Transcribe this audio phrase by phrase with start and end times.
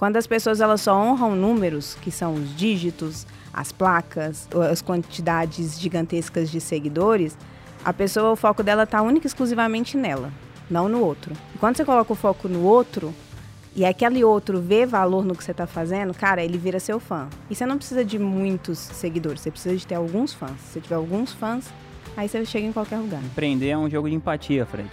[0.00, 5.78] Quando as pessoas elas só honram números, que são os dígitos, as placas, as quantidades
[5.78, 7.36] gigantescas de seguidores,
[7.84, 10.32] a pessoa, o foco dela está única e exclusivamente nela,
[10.70, 11.34] não no outro.
[11.54, 13.14] E quando você coloca o foco no outro,
[13.76, 17.28] e aquele outro vê valor no que você está fazendo, cara, ele vira seu fã.
[17.50, 20.58] E você não precisa de muitos seguidores, você precisa de ter alguns fãs.
[20.62, 21.66] Se você tiver alguns fãs,
[22.16, 23.22] aí você chega em qualquer lugar.
[23.22, 24.88] Empreender é um jogo de empatia, Fred.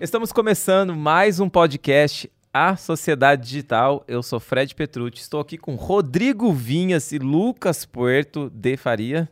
[0.00, 4.02] Estamos começando mais um podcast A Sociedade Digital.
[4.08, 9.28] Eu sou Fred Petrucci, estou aqui com Rodrigo Vinhas e Lucas Puerto de Faria.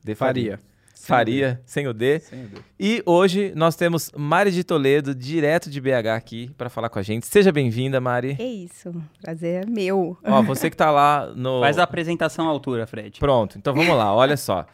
[0.00, 0.60] De Faria.
[0.94, 2.20] Faria, sem o D.
[2.20, 2.60] Sem o D.
[2.78, 7.02] E hoje nós temos Mari de Toledo, direto de BH aqui, para falar com a
[7.02, 7.26] gente.
[7.26, 8.36] Seja bem-vinda, Mari.
[8.38, 10.16] É isso, prazer é meu.
[10.22, 11.58] Ó, você que tá lá no.
[11.66, 13.18] Faz a apresentação à altura, Fred.
[13.18, 14.66] Pronto, então vamos lá, olha só.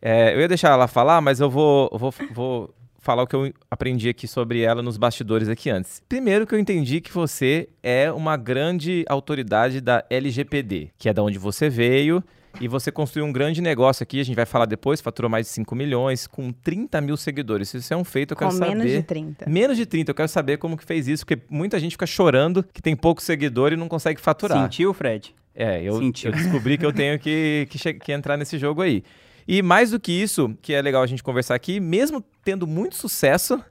[0.00, 2.74] É, eu ia deixar ela falar, mas eu vou, vou, vou
[3.04, 6.02] falar o que eu aprendi aqui sobre ela nos bastidores aqui antes.
[6.08, 11.22] Primeiro que eu entendi que você é uma grande autoridade da LGPD, que é da
[11.22, 12.24] onde você veio,
[12.60, 15.52] e você construiu um grande negócio aqui, a gente vai falar depois, faturou mais de
[15.52, 17.74] 5 milhões, com 30 mil seguidores.
[17.74, 18.74] Isso é um feito, eu quero Com saber.
[18.76, 19.50] menos de 30.
[19.50, 22.64] Menos de 30, eu quero saber como que fez isso, porque muita gente fica chorando
[22.72, 24.62] que tem pouco seguidor e não consegue faturar.
[24.62, 25.34] Sentiu, Fred?
[25.54, 26.30] É, eu, Sentiu.
[26.30, 29.02] eu descobri que eu tenho que, que, que entrar nesse jogo aí.
[29.46, 32.96] E mais do que isso, que é legal a gente conversar aqui, mesmo tendo muito
[32.96, 33.62] sucesso,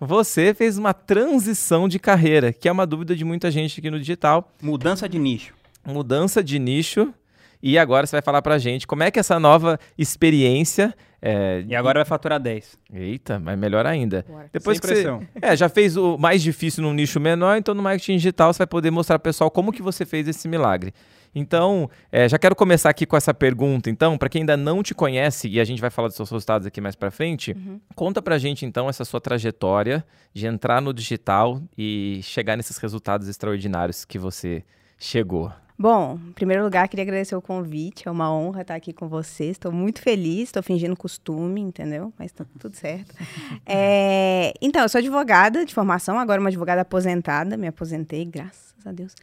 [0.00, 3.98] você fez uma transição de carreira, que é uma dúvida de muita gente aqui no
[3.98, 4.52] digital.
[4.62, 5.54] Mudança de nicho.
[5.84, 7.12] Mudança de nicho.
[7.60, 10.94] E agora você vai falar pra gente como é que essa nova experiência.
[11.20, 12.78] é, E agora vai faturar 10.
[12.94, 14.24] Eita, mas melhor ainda.
[14.28, 14.48] Bora.
[14.52, 15.26] Depois Sem que você pressão.
[15.42, 18.66] é, já fez o mais difícil num nicho menor, então no marketing digital você vai
[18.68, 20.94] poder mostrar pro pessoal como que você fez esse milagre.
[21.34, 23.90] Então, é, já quero começar aqui com essa pergunta.
[23.90, 26.66] Então, para quem ainda não te conhece, e a gente vai falar dos seus resultados
[26.66, 27.56] aqui mais para frente,
[27.94, 33.28] conta pra gente então essa sua trajetória de entrar no digital e chegar nesses resultados
[33.28, 34.64] extraordinários que você
[34.98, 35.52] chegou.
[35.80, 38.08] Bom, em primeiro lugar, queria agradecer o convite.
[38.08, 39.52] É uma honra estar aqui com vocês.
[39.52, 42.12] Estou muito feliz, estou fingindo costume, entendeu?
[42.18, 43.14] Mas tá tudo certo.
[43.64, 47.56] É, então, eu sou advogada de formação, agora uma advogada aposentada.
[47.56, 49.14] Me aposentei, graças a Deus.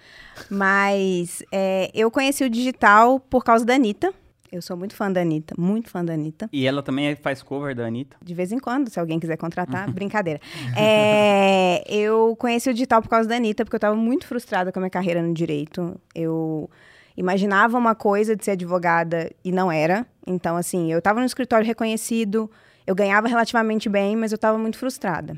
[0.49, 4.13] Mas é, eu conheci o digital por causa da Anitta.
[4.51, 6.49] Eu sou muito fã da Anitta, muito fã da Anitta.
[6.53, 8.15] E ela também faz cover da Anitta.
[8.23, 10.39] De vez em quando, se alguém quiser contratar, brincadeira.
[10.77, 14.79] É, eu conheci o digital por causa da Anitta, porque eu estava muito frustrada com
[14.79, 15.99] a minha carreira no direito.
[16.13, 16.69] Eu
[17.17, 20.05] imaginava uma coisa de ser advogada e não era.
[20.25, 22.49] Então, assim, eu estava no escritório reconhecido,
[22.85, 25.37] eu ganhava relativamente bem, mas eu estava muito frustrada.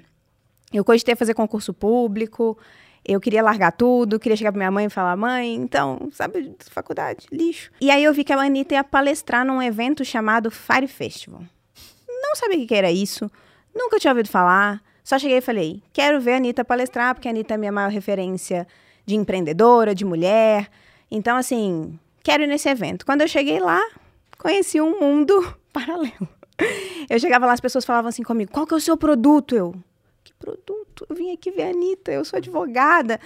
[0.72, 2.58] Eu cogitei fazer concurso público,
[3.08, 7.26] eu queria largar tudo, queria chegar pra minha mãe e falar, mãe, então, sabe, faculdade,
[7.32, 7.72] lixo.
[7.80, 11.42] E aí eu vi que a Anitta ia palestrar num evento chamado Fire Festival.
[12.08, 13.32] Não sabia o que era isso,
[13.74, 17.32] nunca tinha ouvido falar, só cheguei e falei, quero ver a Anitta palestrar, porque a
[17.32, 18.68] Anitta é a minha maior referência
[19.06, 20.70] de empreendedora, de mulher.
[21.10, 23.06] Então, assim, quero ir nesse evento.
[23.06, 23.82] Quando eu cheguei lá,
[24.38, 26.28] conheci um mundo paralelo.
[27.10, 29.56] Eu chegava lá, as pessoas falavam assim comigo, qual que é o seu produto?
[29.56, 29.76] Eu,
[30.28, 31.06] que produto?
[31.10, 33.20] Eu vim aqui ver a Anitta, eu sou advogada.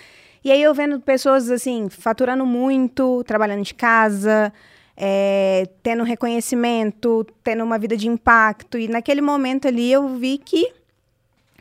[0.44, 4.54] E aí eu vendo pessoas, assim, faturando muito, trabalhando de casa,
[4.96, 8.78] é, tendo reconhecimento, tendo uma vida de impacto.
[8.78, 10.74] E naquele momento ali eu vi que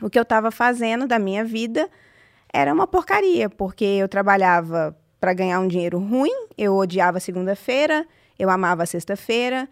[0.01, 1.89] o que eu estava fazendo da minha vida
[2.53, 8.49] era uma porcaria, porque eu trabalhava para ganhar um dinheiro ruim, eu odiava segunda-feira, eu
[8.49, 9.69] amava sexta-feira,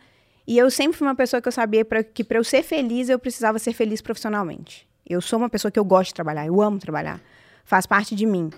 [0.47, 3.09] e eu sempre fui uma pessoa que eu sabia pra, que para eu ser feliz
[3.09, 4.88] eu precisava ser feliz profissionalmente.
[5.09, 7.19] Eu sou uma pessoa que eu gosto de trabalhar, eu amo trabalhar,
[7.65, 8.51] faz parte de mim.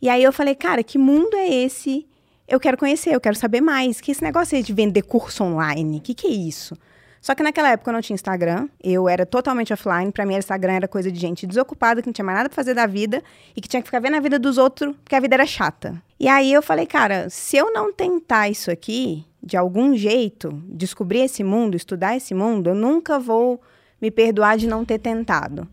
[0.00, 2.06] E aí eu falei, cara, que mundo é esse?
[2.46, 4.00] Eu quero conhecer, eu quero saber mais.
[4.00, 6.76] Que esse negócio aí de vender curso online, o que, que é isso?
[7.20, 10.12] Só que naquela época eu não tinha Instagram, eu era totalmente offline.
[10.12, 12.72] Pra mim, Instagram era coisa de gente desocupada, que não tinha mais nada pra fazer
[12.72, 13.20] da vida
[13.54, 16.00] e que tinha que ficar vendo a vida dos outros, porque a vida era chata.
[16.18, 21.20] E aí eu falei, cara, se eu não tentar isso aqui, de algum jeito, descobrir
[21.20, 23.60] esse mundo, estudar esse mundo, eu nunca vou
[24.00, 25.68] me perdoar de não ter tentado.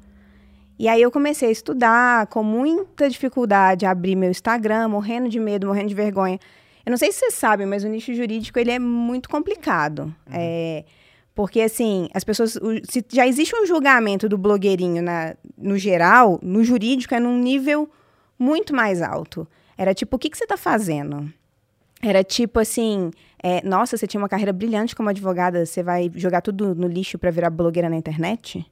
[0.80, 5.40] E aí eu comecei a estudar com muita dificuldade, a abrir meu Instagram, morrendo de
[5.40, 6.40] medo, morrendo de vergonha.
[6.86, 10.14] Eu não sei se vocês sabem, mas o nicho jurídico ele é muito complicado.
[10.32, 10.86] É,
[11.34, 12.56] porque, assim, as pessoas.
[12.58, 17.38] o- se já existe um julgamento do blogueirinho na, no geral, no jurídico é num
[17.40, 17.90] nível
[18.40, 19.48] muito mais alto.
[19.78, 21.32] Era tipo, o que, que você está fazendo?
[22.02, 26.42] Era tipo assim, é, nossa, você tinha uma carreira brilhante como advogada, você vai jogar
[26.42, 28.64] tudo no lixo para virar blogueira na internet?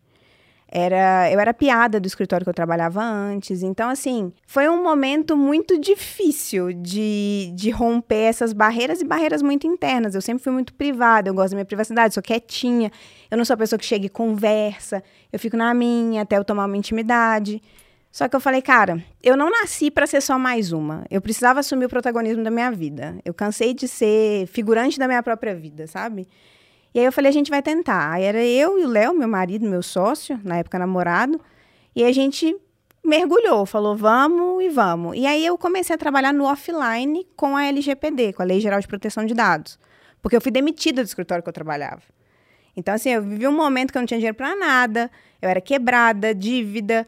[0.68, 3.62] Era, eu era piada do escritório que eu trabalhava antes.
[3.62, 9.68] Então, assim, foi um momento muito difícil de, de romper essas barreiras e barreiras muito
[9.68, 10.16] internas.
[10.16, 12.92] Eu sempre fui muito privada, eu gosto da minha privacidade, sou quietinha.
[13.30, 15.04] Eu não sou a pessoa que chega e conversa.
[15.32, 17.62] Eu fico na minha até eu tomar uma intimidade.
[18.12, 21.06] Só que eu falei, cara, eu não nasci para ser só mais uma.
[21.12, 23.18] Eu precisava assumir o protagonismo da minha vida.
[23.26, 26.26] Eu cansei de ser figurante da minha própria vida, sabe?
[26.96, 28.14] E aí eu falei, a gente vai tentar.
[28.14, 31.42] Aí era eu e o Léo, meu marido, meu sócio, na época namorado,
[31.94, 32.56] e a gente
[33.04, 35.18] mergulhou, falou, vamos e vamos.
[35.18, 38.80] E aí eu comecei a trabalhar no offline com a LGPD, com a Lei Geral
[38.80, 39.78] de Proteção de Dados.
[40.22, 42.02] Porque eu fui demitida do escritório que eu trabalhava.
[42.78, 45.12] Então, assim, eu vivi um momento que eu não tinha dinheiro para nada,
[45.42, 47.06] eu era quebrada, dívida,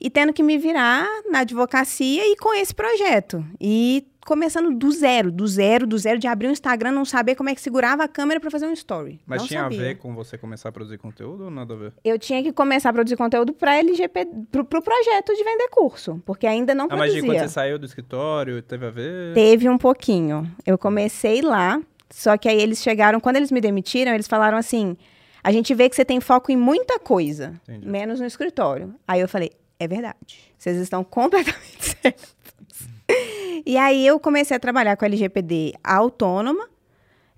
[0.00, 3.44] e tendo que me virar na advocacia e com esse projeto.
[3.60, 7.48] E começando do zero, do zero, do zero, de abrir um Instagram, não saber como
[7.48, 9.20] é que segurava a câmera para fazer um story.
[9.26, 9.78] Mas não tinha sabia.
[9.78, 11.92] a ver com você começar a produzir conteúdo ou nada a ver?
[12.04, 16.22] Eu tinha que começar a produzir conteúdo para LGP, pro, pro projeto de vender curso,
[16.24, 17.40] porque ainda não Ah, mas de produzia.
[17.40, 19.34] quando você saiu do escritório, teve a ver?
[19.34, 20.50] Teve um pouquinho.
[20.64, 24.96] Eu comecei lá, só que aí eles chegaram, quando eles me demitiram, eles falaram assim:
[25.42, 27.88] a gente vê que você tem foco em muita coisa, Entendi.
[27.88, 28.94] menos no escritório.
[29.08, 29.50] Aí eu falei:
[29.80, 30.52] é verdade.
[30.58, 32.36] Vocês estão completamente certos.
[33.66, 36.68] E aí eu comecei a trabalhar com a LGPD autônoma.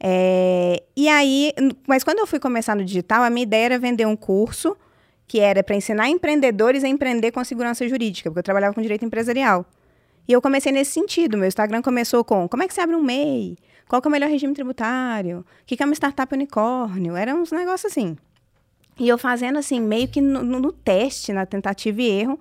[0.03, 1.53] é, e aí,
[1.87, 4.77] mas quando eu fui começar no digital, a minha ideia era vender um curso
[5.27, 9.05] que era para ensinar empreendedores a empreender com segurança jurídica, porque eu trabalhava com direito
[9.05, 9.65] empresarial.
[10.29, 11.39] E eu comecei nesse sentido.
[11.39, 13.57] Meu Instagram começou com como é que você abre um MEI?
[13.89, 15.41] Qual é o melhor regime tributário?
[15.41, 17.17] O que é uma startup unicórnio?
[17.17, 18.17] Eram uns negócios assim.
[18.99, 22.39] E eu fazendo assim, meio que no, no- teste, na tentativa e erro.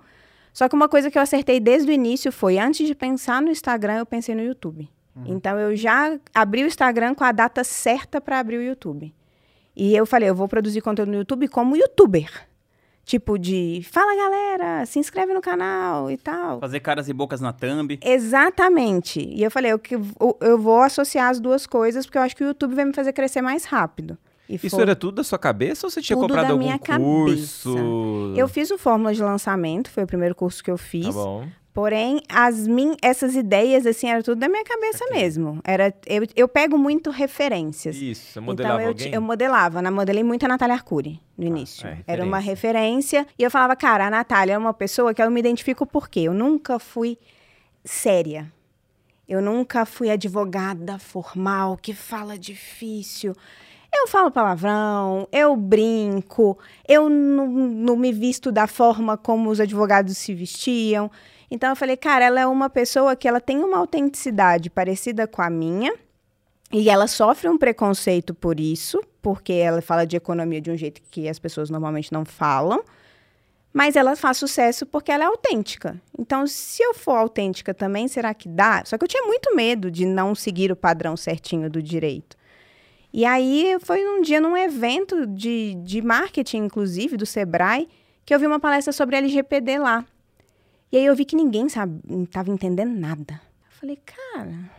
[0.52, 3.50] Só que uma coisa que eu acertei desde o início foi, antes de pensar no
[3.50, 4.88] Instagram, eu pensei no YouTube.
[5.26, 9.14] Então eu já abri o Instagram com a data certa para abrir o YouTube.
[9.76, 12.30] E eu falei, eu vou produzir conteúdo no YouTube como youtuber.
[13.04, 16.60] Tipo de, fala galera, se inscreve no canal e tal.
[16.60, 17.98] Fazer caras e bocas na thumb.
[18.00, 19.20] Exatamente.
[19.20, 22.36] E eu falei, eu, que- eu, eu vou associar as duas coisas, porque eu acho
[22.36, 24.16] que o YouTube vai me fazer crescer mais rápido.
[24.48, 26.64] E Isso foi- era tudo da sua cabeça ou você tinha Tudo comprado da algum
[26.64, 28.32] minha curso?
[28.36, 31.06] Eu fiz o Fórmula de Lançamento, foi o primeiro curso que eu fiz.
[31.06, 31.46] Tá bom.
[31.74, 35.58] Porém, as min essas ideias, assim, era tudo da minha cabeça mesmo.
[35.64, 37.96] Era, eu, eu pego muito referências.
[37.96, 39.14] Isso, você Então, modelava eu, ti- alguém?
[39.14, 39.80] eu modelava.
[39.80, 41.86] Na, modelei muito a Natália Arcuri, no início.
[41.86, 43.26] é, Era uma referência.
[43.38, 46.20] E eu falava, cara, a Natália é uma pessoa que eu me identifico por quê?
[46.20, 47.16] Eu nunca fui
[47.84, 48.52] séria.
[49.28, 53.34] Eu nunca fui advogada formal, que fala difícil.
[53.94, 56.58] Eu falo palavrão, eu brinco,
[56.88, 61.10] eu não, não me visto da forma como os advogados se vestiam.
[61.52, 65.42] Então eu falei, cara, ela é uma pessoa que ela tem uma autenticidade parecida com
[65.42, 65.92] a minha,
[66.72, 71.02] e ela sofre um preconceito por isso, porque ela fala de economia de um jeito
[71.10, 72.82] que as pessoas normalmente não falam.
[73.70, 76.00] Mas ela faz sucesso porque ela é autêntica.
[76.18, 78.82] Então, se eu for autêntica também, será que dá?
[78.86, 82.34] Só que eu tinha muito medo de não seguir o padrão certinho do direito.
[83.12, 87.88] E aí foi um dia num evento de, de marketing, inclusive, do Sebrae,
[88.24, 90.06] que eu vi uma palestra sobre LGPD lá.
[90.92, 93.40] E aí eu vi que ninguém sabe, estava entendendo nada.
[93.64, 94.70] Eu falei, cara,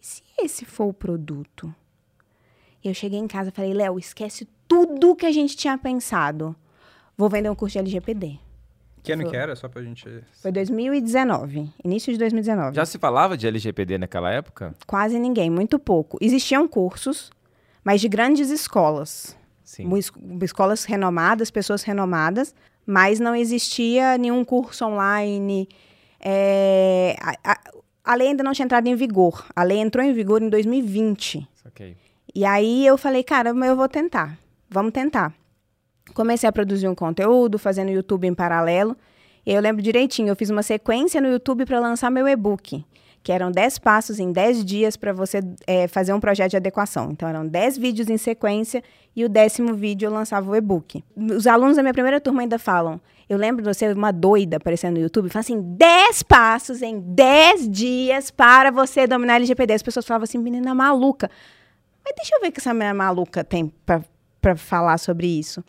[0.00, 1.74] e se esse for o produto?
[2.84, 6.54] E eu cheguei em casa e falei, Léo, esquece tudo que a gente tinha pensado.
[7.16, 8.38] Vou vender um curso de LGPD.
[9.02, 9.30] Que ano Foi.
[9.32, 9.56] que era?
[9.56, 10.04] Só pra gente...
[10.40, 12.76] Foi 2019, início de 2019.
[12.76, 14.72] Já se falava de LGPD naquela época?
[14.86, 16.16] Quase ninguém, muito pouco.
[16.20, 17.32] Existiam cursos,
[17.82, 19.36] mas de grandes escolas.
[19.64, 19.90] Sim.
[20.42, 22.54] Escolas renomadas, pessoas renomadas,
[22.90, 25.68] mas não existia nenhum curso online.
[26.18, 27.60] É, a, a-
[28.04, 29.44] a lei ainda não tinha entrado em vigor.
[29.54, 31.46] A lei entrou em vigor em 2020.
[31.66, 31.94] Ok.
[32.34, 34.38] E aí eu falei, cara, eu vou tentar.
[34.70, 35.34] Vamos tentar.
[36.14, 38.96] Comecei a produzir um conteúdo, fazendo YouTube em paralelo.
[39.44, 42.82] E eu lembro direitinho, eu fiz uma sequência no YouTube para lançar meu e-book,
[43.28, 47.10] que eram 10 passos em 10 dias para você eh, fazer um projeto de adequação.
[47.10, 48.82] Então, eram 10 vídeos em sequência
[49.14, 51.04] e o décimo vídeo eu lançava o e-book.
[51.14, 54.94] Os alunos da minha primeira turma ainda falam, eu lembro de você, uma doida aparecendo
[54.94, 59.74] no YouTube, falando assim, 10 passos em 10 dias para você dominar LGPD.
[59.74, 61.30] As pessoas falavam assim, menina maluca.
[62.02, 63.70] Mas deixa eu ver o que essa menina maluca tem
[64.40, 65.62] para falar sobre isso.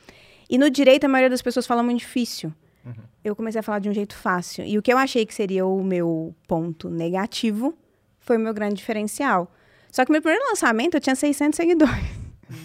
[0.50, 2.54] E no direito, a maioria das pessoas fala muito difícil.
[3.24, 4.66] Eu comecei a falar de um jeito fácil.
[4.66, 7.78] E o que eu achei que seria o meu ponto negativo
[8.20, 9.52] foi o meu grande diferencial.
[9.92, 12.06] Só que meu primeiro lançamento eu tinha 600 seguidores.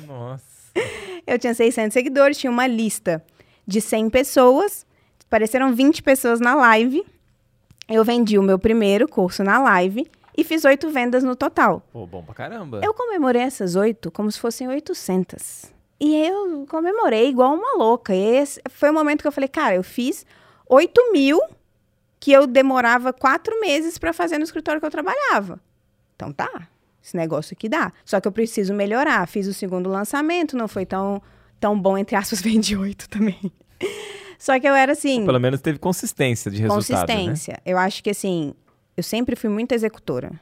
[0.06, 0.54] Nossa.
[1.26, 3.24] Eu tinha 600 seguidores, tinha uma lista
[3.66, 4.84] de 100 pessoas,
[5.24, 7.02] apareceram 20 pessoas na live.
[7.88, 10.06] Eu vendi o meu primeiro curso na live
[10.36, 11.82] e fiz oito vendas no total.
[11.92, 12.80] Pô, bom pra caramba.
[12.84, 15.72] Eu comemorei essas oito como se fossem 800.
[16.00, 18.14] E eu comemorei igual uma louca.
[18.14, 20.26] E esse foi o momento que eu falei, cara, eu fiz
[20.68, 21.40] 8 mil
[22.20, 25.60] que eu demorava quatro meses para fazer no escritório que eu trabalhava.
[26.16, 26.68] Então tá,
[27.02, 27.92] esse negócio aqui dá.
[28.04, 29.26] Só que eu preciso melhorar.
[29.28, 31.20] Fiz o segundo lançamento, não foi tão,
[31.60, 33.52] tão bom, entre aspas, vendi oito também.
[34.38, 35.24] Só que eu era assim.
[35.24, 37.14] Pelo menos teve consistência de resultado, né?
[37.16, 37.60] consistência.
[37.64, 38.54] Eu acho que assim,
[38.96, 40.32] eu sempre fui muito executora.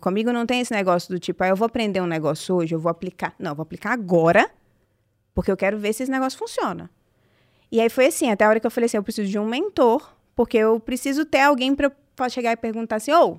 [0.00, 2.78] Comigo não tem esse negócio do tipo, ah, eu vou aprender um negócio hoje, eu
[2.78, 3.34] vou aplicar.
[3.38, 4.50] Não, eu vou aplicar agora,
[5.34, 6.90] porque eu quero ver se esse negócio funciona.
[7.70, 9.46] E aí foi assim, até a hora que eu falei assim, eu preciso de um
[9.46, 13.38] mentor, porque eu preciso ter alguém para chegar e perguntar assim, ô,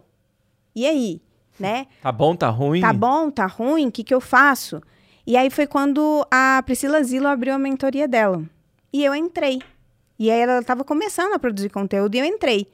[0.75, 1.21] e aí?
[1.59, 1.85] Né?
[2.01, 2.81] Tá bom, tá ruim?
[2.81, 4.81] Tá bom, tá ruim, o que, que eu faço?
[5.27, 8.41] E aí foi quando a Priscila Zilo abriu a mentoria dela.
[8.91, 9.61] E eu entrei.
[10.17, 12.67] E aí ela estava começando a produzir conteúdo e eu entrei.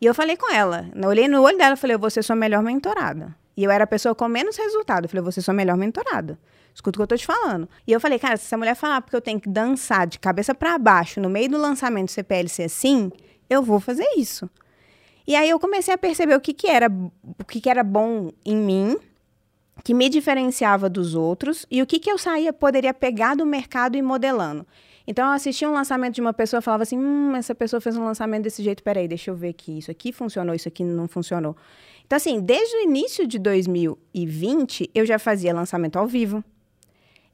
[0.00, 2.24] E eu falei com ela, eu olhei no olho dela e falei, eu vou ser
[2.24, 3.36] sua melhor mentorada.
[3.56, 5.04] E eu era a pessoa com menos resultado.
[5.04, 6.38] Eu falei, eu vou ser sua melhor mentorada.
[6.76, 7.66] Escuta o que eu tô te falando.
[7.86, 10.54] E eu falei, cara, se essa mulher falar porque eu tenho que dançar de cabeça
[10.54, 13.10] para baixo no meio do lançamento do CPLC assim,
[13.48, 14.48] eu vou fazer isso.
[15.26, 18.30] E aí eu comecei a perceber o que, que era o que, que era bom
[18.44, 18.98] em mim,
[19.82, 23.96] que me diferenciava dos outros e o que, que eu saía poderia pegar do mercado
[23.96, 24.66] e modelando.
[25.06, 28.04] Então eu assistia um lançamento de uma pessoa falava assim: hum, essa pessoa fez um
[28.04, 29.78] lançamento desse jeito, peraí, deixa eu ver aqui.
[29.78, 31.56] Isso aqui funcionou, isso aqui não funcionou.
[32.04, 36.44] Então, assim, desde o início de 2020, eu já fazia lançamento ao vivo.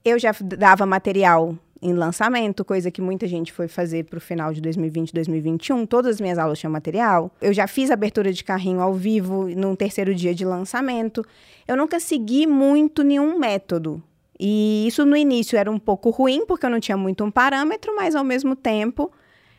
[0.05, 4.53] Eu já dava material em lançamento, coisa que muita gente foi fazer para o final
[4.53, 5.85] de 2020, 2021.
[5.85, 7.31] Todas as minhas aulas tinham material.
[7.41, 11.25] Eu já fiz abertura de carrinho ao vivo num terceiro dia de lançamento.
[11.67, 14.03] Eu nunca segui muito nenhum método.
[14.39, 17.95] E isso no início era um pouco ruim, porque eu não tinha muito um parâmetro,
[17.97, 19.11] mas ao mesmo tempo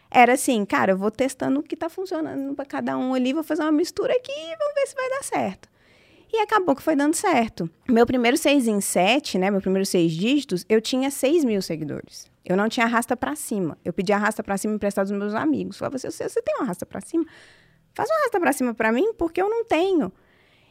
[0.10, 3.44] era assim, cara, eu vou testando o que está funcionando para cada um ali, vou
[3.44, 5.70] fazer uma mistura aqui e vamos ver se vai dar certo.
[6.34, 7.70] E acabou que foi dando certo.
[7.88, 9.52] Meu primeiro 6 em 7, né?
[9.52, 12.26] Meu primeiro seis dígitos, eu tinha 6 mil seguidores.
[12.44, 13.78] Eu não tinha arrasta pra cima.
[13.86, 15.78] Eu pedi arrasta pra cima emprestado dos meus amigos.
[15.78, 17.24] Falava assim, você, você tem uma arrasta pra cima?
[17.94, 20.12] Faz uma arrasta pra cima pra mim, porque eu não tenho.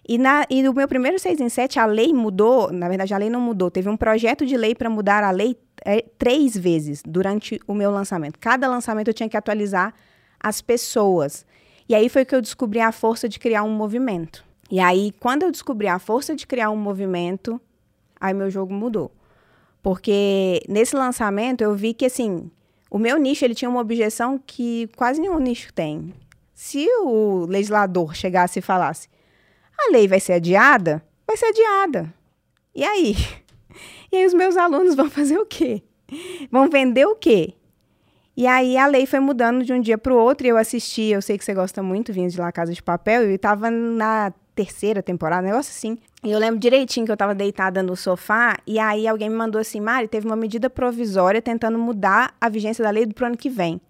[0.07, 2.73] E, na, e no meu primeiro 6 em 7, a lei mudou.
[2.73, 3.71] Na verdade, a lei não mudou.
[3.71, 7.93] Teve um projeto de lei para mudar a lei é, três vezes durante o meu
[7.93, 8.37] lançamento.
[8.41, 9.95] Cada lançamento eu tinha que atualizar
[10.41, 11.47] as pessoas.
[11.89, 14.45] E aí foi que eu descobri a força de criar um movimento.
[14.73, 17.61] E aí, quando eu descobri a força de criar um movimento,
[18.19, 19.13] aí meu jogo mudou.
[19.83, 22.51] Porque nesse lançamento eu vi que, assim,
[22.91, 26.15] o meu nicho ele tinha uma objeção que quase nenhum nicho tem.
[26.55, 29.11] Se o legislador chegasse e falasse,
[29.79, 32.15] a lei vai ser adiada, vai ser adiada.
[32.75, 33.15] E aí?
[34.11, 35.83] E aí os meus alunos vão fazer o quê?
[36.51, 37.55] Vão vender o quê?
[38.37, 41.05] E aí a lei foi mudando de um dia para o outro e eu assisti,
[41.05, 44.31] eu sei que você gosta muito, vinha de lá Casa de Papel, e estava na
[44.55, 45.99] terceira temporada, um negócio assim.
[46.23, 49.61] E eu lembro direitinho que eu estava deitada no sofá e aí alguém me mandou
[49.61, 53.51] assim, Mari, teve uma medida provisória tentando mudar a vigência da lei pro ano que
[53.51, 53.81] vem.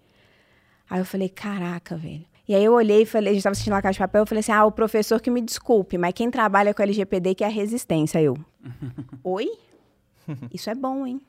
[0.89, 2.25] Aí eu falei, caraca, velho.
[2.47, 4.25] E aí eu olhei e falei, a gente estava assistindo lá Casa de Papel, eu
[4.27, 7.47] falei assim, ah, o professor que me desculpe, mas quem trabalha com LGPD que é
[7.47, 8.21] a resistência.
[8.21, 8.37] Eu,
[9.23, 9.49] oi?
[10.53, 11.21] Isso é bom, hein?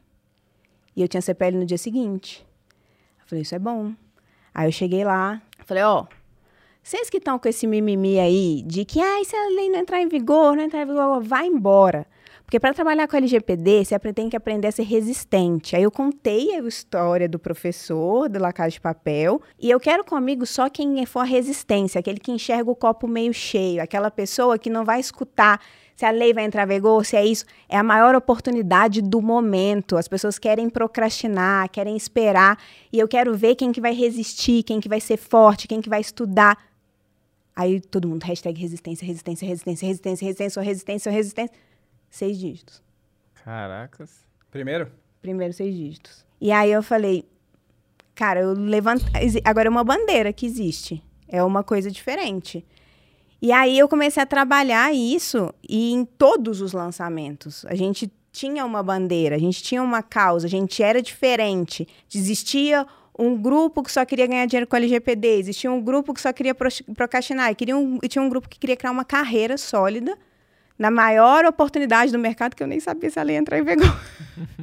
[0.97, 2.47] E eu tinha CPL no dia seguinte.
[3.21, 3.93] Eu falei, isso é bom.
[4.55, 6.07] Aí eu cheguei lá, falei, ó, oh,
[6.85, 10.03] vocês que estão com esse mimimi aí de que, ah, se a lei não entrar
[10.03, 12.07] em vigor, não entrar em vigor, vai embora.
[12.45, 15.75] Porque para trabalhar com LGPD, você tem que aprender a ser resistente.
[15.75, 20.05] Aí eu contei a história do professor do La Casa de Papel, e eu quero
[20.05, 24.59] comigo só quem for a resistência, aquele que enxerga o copo meio cheio, aquela pessoa
[24.59, 25.62] que não vai escutar
[25.97, 27.47] se a lei vai entrar em vigor, se é isso.
[27.67, 29.97] É a maior oportunidade do momento.
[29.97, 32.59] As pessoas querem procrastinar, querem esperar,
[32.93, 35.88] e eu quero ver quem que vai resistir, quem que vai ser forte, quem que
[35.88, 36.59] vai estudar.
[37.56, 41.56] Aí todo mundo, hashtag resistência, resistência, resistência, resistência, resistência, resistência, resistência.
[42.11, 42.82] Seis dígitos.
[43.44, 44.25] Caracas.
[44.50, 44.90] Primeiro?
[45.20, 46.25] Primeiro seis dígitos.
[46.40, 47.25] E aí eu falei,
[48.14, 49.04] cara, eu levanto.
[49.44, 51.02] Agora é uma bandeira que existe.
[51.28, 52.64] É uma coisa diferente.
[53.40, 57.64] E aí eu comecei a trabalhar isso e em todos os lançamentos.
[57.66, 61.87] A gente tinha uma bandeira, a gente tinha uma causa, a gente era diferente.
[62.12, 62.87] Existia
[63.18, 66.54] um grupo que só queria ganhar dinheiro com LGPD, existia um grupo que só queria
[66.54, 70.18] procrastinar, e, queria um, e tinha um grupo que queria criar uma carreira sólida
[70.78, 74.00] na maior oportunidade do mercado, que eu nem sabia se ela ia entrar em vigor.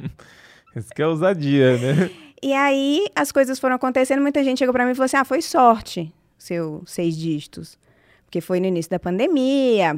[0.76, 2.10] Isso que é ousadia, né?
[2.42, 5.24] E aí as coisas foram acontecendo, muita gente chegou para mim e falou assim: ah,
[5.24, 7.78] foi sorte, seu seis dígitos.
[8.24, 9.94] Porque foi no início da pandemia,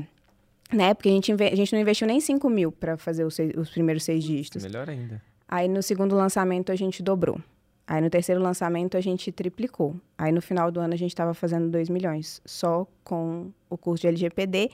[0.73, 0.93] né?
[0.95, 3.71] Porque a gente, a gente não investiu nem 5 mil para fazer os, seis, os
[3.71, 4.63] primeiros seis dígitos.
[4.65, 5.23] Melhor ainda.
[5.49, 7.41] Aí no segundo lançamento a gente dobrou.
[7.87, 9.95] Aí no terceiro lançamento a gente triplicou.
[10.17, 14.03] Aí no final do ano a gente estava fazendo 2 milhões, só com o curso
[14.03, 14.71] de LGPD.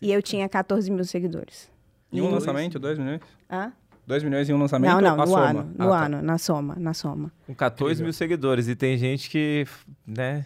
[0.00, 1.68] E eu tinha 14 mil seguidores.
[2.12, 3.20] Em um lançamento, 2 milhões?
[3.50, 3.72] Hã?
[4.06, 4.92] 2 milhões em um lançamento?
[4.92, 5.44] Não, não, no soma?
[5.48, 6.04] ano, no Ah, tá.
[6.06, 7.32] ano, na soma, na soma.
[7.46, 8.04] Com 14 Incrível.
[8.04, 8.68] mil seguidores.
[8.68, 9.66] E tem gente que,
[10.06, 10.44] né,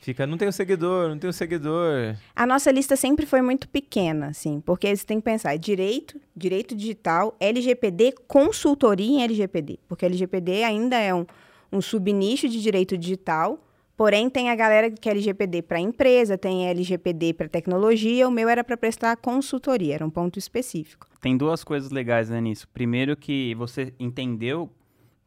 [0.00, 2.14] fica, não tenho seguidor, não tenho seguidor.
[2.36, 6.18] A nossa lista sempre foi muito pequena, assim, porque você tem que pensar, é direito,
[6.36, 11.26] direito digital, LGPD, consultoria em LGPD, porque LGPD ainda é um,
[11.72, 13.58] um subnicho de direito digital,
[13.96, 18.48] porém tem a galera que é LGPD para empresa, tem LGPD para tecnologia, o meu
[18.48, 21.06] era para prestar consultoria, era um ponto específico.
[21.20, 22.68] Tem duas coisas legais né, nisso.
[22.72, 24.70] Primeiro que você entendeu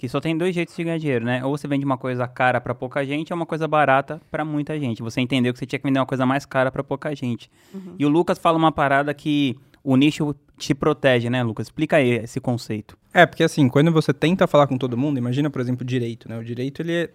[0.02, 1.46] que só tem dois jeitos de ganhar dinheiro, né?
[1.46, 4.80] Ou você vende uma coisa cara pra pouca gente, ou uma coisa barata pra muita
[4.80, 5.04] gente.
[5.04, 7.52] Você entendeu que você tinha que vender uma coisa mais cara pra pouca gente.
[8.00, 11.68] E o Lucas fala uma parada que o nicho te protege, né, Lucas?
[11.68, 12.98] Explica aí esse conceito.
[13.14, 16.30] É, porque assim, quando você tenta falar com todo mundo, imagina, por exemplo, o direito,
[16.30, 16.38] né?
[16.38, 17.10] O direito, ele é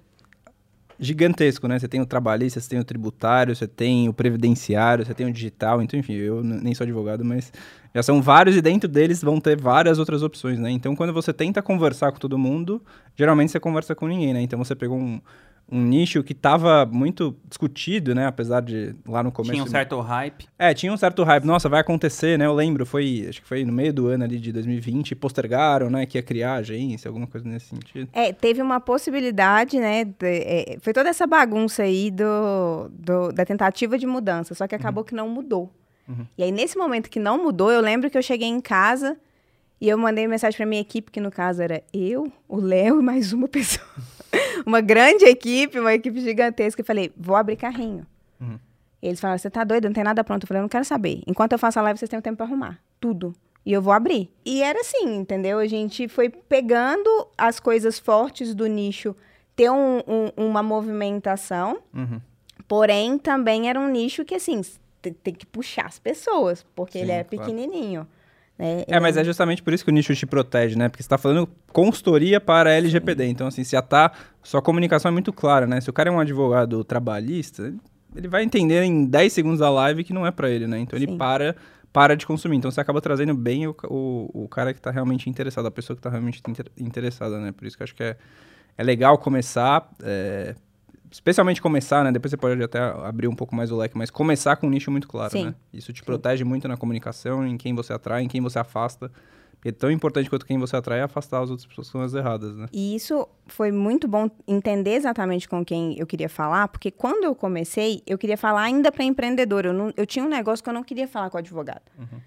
[0.98, 1.78] gigantesco, né?
[1.78, 5.32] Você tem o trabalhista, você tem o tributário, você tem o previdenciário, você tem o
[5.32, 7.52] digital, então, enfim, eu nem sou advogado, mas
[7.94, 10.70] já são vários e dentro deles vão ter várias outras opções, né?
[10.70, 12.82] Então, quando você tenta conversar com todo mundo,
[13.14, 14.42] geralmente você conversa com ninguém, né?
[14.42, 15.20] Então, você pegou um,
[15.70, 18.26] um nicho que estava muito discutido, né?
[18.26, 19.52] Apesar de lá no começo...
[19.52, 20.46] Tinha um certo hype.
[20.56, 21.44] É, tinha um certo hype.
[21.44, 22.46] Nossa, vai acontecer, né?
[22.46, 26.06] Eu lembro, foi, acho que foi no meio do ano ali de 2020, postergaram, né?
[26.06, 28.08] Que ia criar agência, alguma coisa nesse sentido.
[28.12, 30.04] É, teve uma possibilidade, né?
[30.04, 34.74] de- é, foi toda essa bagunça aí do, do- da tentativa de mudança, só que
[34.74, 35.70] acabou que não mudou.
[36.38, 39.16] E aí, nesse momento que não mudou, eu lembro que eu cheguei em casa
[39.80, 43.02] e eu mandei mensagem pra minha equipe, que no caso era eu, o Léo e
[43.02, 43.84] mais uma pessoa.
[44.64, 46.80] uma grande equipe, uma equipe gigantesca.
[46.80, 48.06] E falei, vou abrir carrinho.
[48.40, 48.58] Uhum.
[49.02, 49.84] E eles falaram, você tá doido?
[49.86, 50.44] Não tem nada pronto.
[50.44, 51.22] Eu falei, eu não quero saber.
[51.26, 52.78] Enquanto eu faço a live, vocês têm o tempo pra arrumar.
[53.00, 53.34] Tudo.
[53.64, 54.30] E eu vou abrir.
[54.44, 55.58] E era assim, entendeu?
[55.58, 59.14] A gente foi pegando as coisas fortes do nicho,
[59.56, 62.20] ter um- um- uma movimentação, Uhum.
[62.68, 64.60] porém também era um nicho que, assim,
[65.02, 67.26] te- tem que puxar as pessoas, porque ele Sim, é claro.
[68.58, 68.84] Né?
[68.86, 70.88] É, mas é justamente por isso que o nicho te protege, né?
[70.88, 73.26] Porque você tá falando consultoria para LGPD.
[73.26, 75.80] Então, assim, se a tá, sua comunicação é muito clara, né?
[75.80, 77.74] Se o cara é um advogado trabalhista,
[78.14, 80.78] ele vai entender em 10 segundos da live que não é para ele, né?
[80.78, 81.18] Então, ele Sim.
[81.18, 81.54] para
[81.92, 82.58] para de consumir.
[82.58, 85.96] Então, você acaba trazendo bem o, o, o cara que tá realmente interessado, a pessoa
[85.96, 87.52] que tá realmente inter- interessada, né?
[87.52, 88.16] Por isso que eu acho que é,
[88.76, 90.54] é legal começar, é,
[91.10, 92.12] especialmente começar, né?
[92.12, 94.90] Depois você pode até abrir um pouco mais o leque, mas começar com um nicho
[94.90, 95.46] muito claro, Sim.
[95.46, 95.54] né?
[95.72, 99.10] Isso te protege muito na comunicação, em quem você atrai, em quem você afasta.
[99.56, 102.66] Porque é tão importante quanto quem você atrai é afastar as outras pessoas erradas, né?
[102.72, 107.34] E isso foi muito bom entender exatamente com quem eu queria falar, porque quando eu
[107.34, 109.64] comecei, eu queria falar ainda para empreendedor.
[109.64, 111.80] Eu, não- eu tinha um negócio que eu não queria falar com o advogado.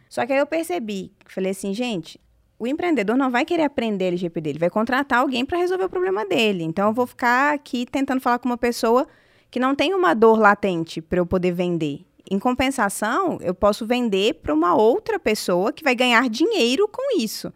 [0.09, 2.19] Só que aí eu percebi, falei assim, gente,
[2.59, 6.25] o empreendedor não vai querer aprender LGPD, ele vai contratar alguém para resolver o problema
[6.25, 6.65] dele.
[6.65, 9.07] Então eu vou ficar aqui tentando falar com uma pessoa
[9.49, 12.05] que não tem uma dor latente para eu poder vender.
[12.29, 17.51] Em compensação, eu posso vender para uma outra pessoa que vai ganhar dinheiro com isso.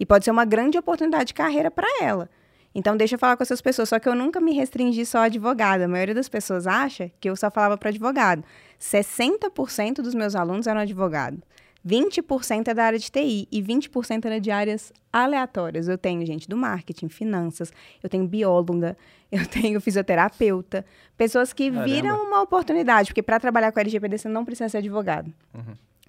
[0.00, 2.30] E pode ser uma grande oportunidade de carreira para ela.
[2.74, 3.88] Então, deixa eu falar com essas pessoas.
[3.90, 5.82] Só que eu nunca me restringi só a advogado.
[5.82, 8.42] A maioria das pessoas acha que eu só falava para advogado.
[8.80, 11.40] 60% dos meus alunos eram advogados.
[11.86, 15.86] 20% é da área de TI e 20% era de áreas aleatórias.
[15.88, 18.96] Eu tenho gente do marketing, finanças, eu tenho bióloga,
[19.30, 20.84] eu tenho fisioterapeuta,
[21.16, 21.84] pessoas que Caramba.
[21.92, 25.32] viram uma oportunidade, porque para trabalhar com LGPD você não precisa ser advogado.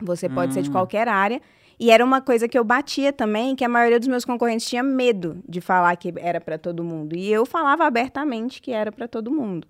[0.02, 0.74] Você pode ser de Hum.
[0.74, 1.42] qualquer área.
[1.78, 4.82] E era uma coisa que eu batia também, que a maioria dos meus concorrentes tinha
[4.82, 7.18] medo de falar que era para todo mundo.
[7.18, 9.68] E eu falava abertamente que era para todo mundo.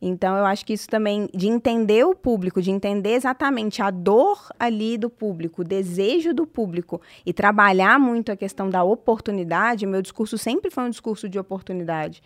[0.00, 4.48] Então, eu acho que isso também, de entender o público, de entender exatamente a dor
[4.58, 10.00] ali do público, o desejo do público, e trabalhar muito a questão da oportunidade, meu
[10.00, 12.22] discurso sempre foi um discurso de oportunidade.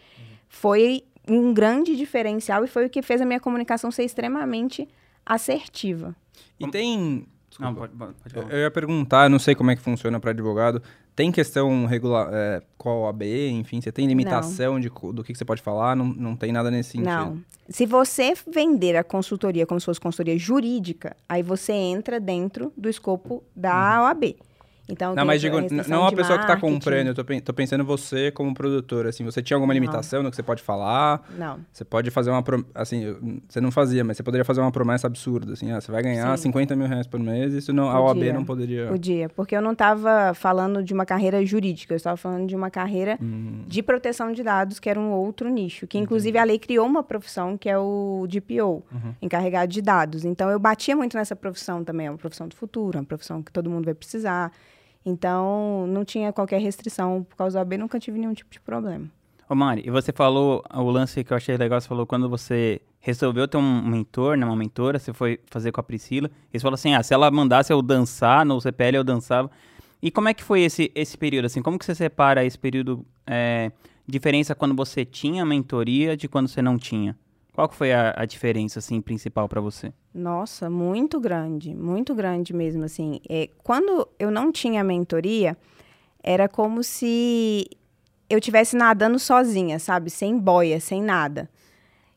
[0.49, 4.89] Foi um grande diferencial e foi o que fez a minha comunicação ser extremamente
[5.25, 6.15] assertiva.
[6.59, 7.27] E tem.
[7.59, 7.81] Não, Desculpa.
[7.81, 8.55] pode, pode pode Eu falar.
[8.55, 10.83] eu ia perguntar, não sei como é que funciona para advogado.
[11.15, 15.38] Tem questão regular é, com a OAB, enfim, você tem limitação de, do que, que
[15.38, 15.95] você pode falar?
[15.95, 17.07] Não, não tem nada nesse sentido.
[17.11, 17.38] Não.
[17.69, 22.88] Se você vender a consultoria como se fosse consultoria jurídica, aí você entra dentro do
[22.88, 24.37] escopo da OAB.
[24.88, 25.57] Então, Não, mas digo,
[25.88, 26.75] não a pessoa que tá marketing.
[26.75, 29.81] comprando, eu tô, tô pensando você como produtor, assim, você tinha alguma Não.
[29.81, 31.23] limitação no que você pode falar?
[31.38, 31.61] Não.
[31.73, 32.42] Você pode fazer uma,
[32.75, 36.03] assim, você não fazia, mas você poderia fazer uma promessa absurda, assim, ah, você vai
[36.03, 36.45] ganhar Sim.
[36.49, 38.88] 50 mil reais por mês, isso não, a OAB não poderia...
[38.88, 42.71] Podia, porque eu não estava falando de uma carreira jurídica, eu estava falando de uma
[42.71, 46.59] carreira Hum, de proteção de dados, que era um outro nicho, que inclusive a lei
[46.59, 49.14] criou uma profissão que é o DPO, Uhum.
[49.23, 50.25] encarregado de dados.
[50.25, 53.42] Então eu batia muito nessa profissão também, é uma profissão do futuro, é uma profissão
[53.42, 54.51] que todo mundo vai precisar.
[55.05, 59.07] Então não tinha qualquer restrição por causa da AB, nunca tive nenhum tipo de problema.
[59.49, 62.81] Ô, Mari, e você falou, o lance que eu achei legal, você falou quando você
[63.01, 66.62] resolveu ter um mentor, né, uma mentora, você foi fazer com a Priscila, e você
[66.62, 69.51] falou assim, ah, se ela mandasse eu dançar no CPL, eu dançava.
[70.01, 71.61] E como é que foi esse, esse período, assim?
[71.61, 73.71] Como que você separa esse período, é,
[74.07, 77.17] diferença quando você tinha mentoria de quando você não tinha?
[77.53, 79.93] Qual foi a, a diferença, assim, principal para você?
[80.15, 83.21] Nossa, muito grande, muito grande mesmo, assim.
[83.29, 85.57] É, quando eu não tinha mentoria,
[86.23, 87.69] era como se
[88.31, 90.09] eu tivesse nadando sozinha, sabe?
[90.09, 91.51] Sem boia, sem nada.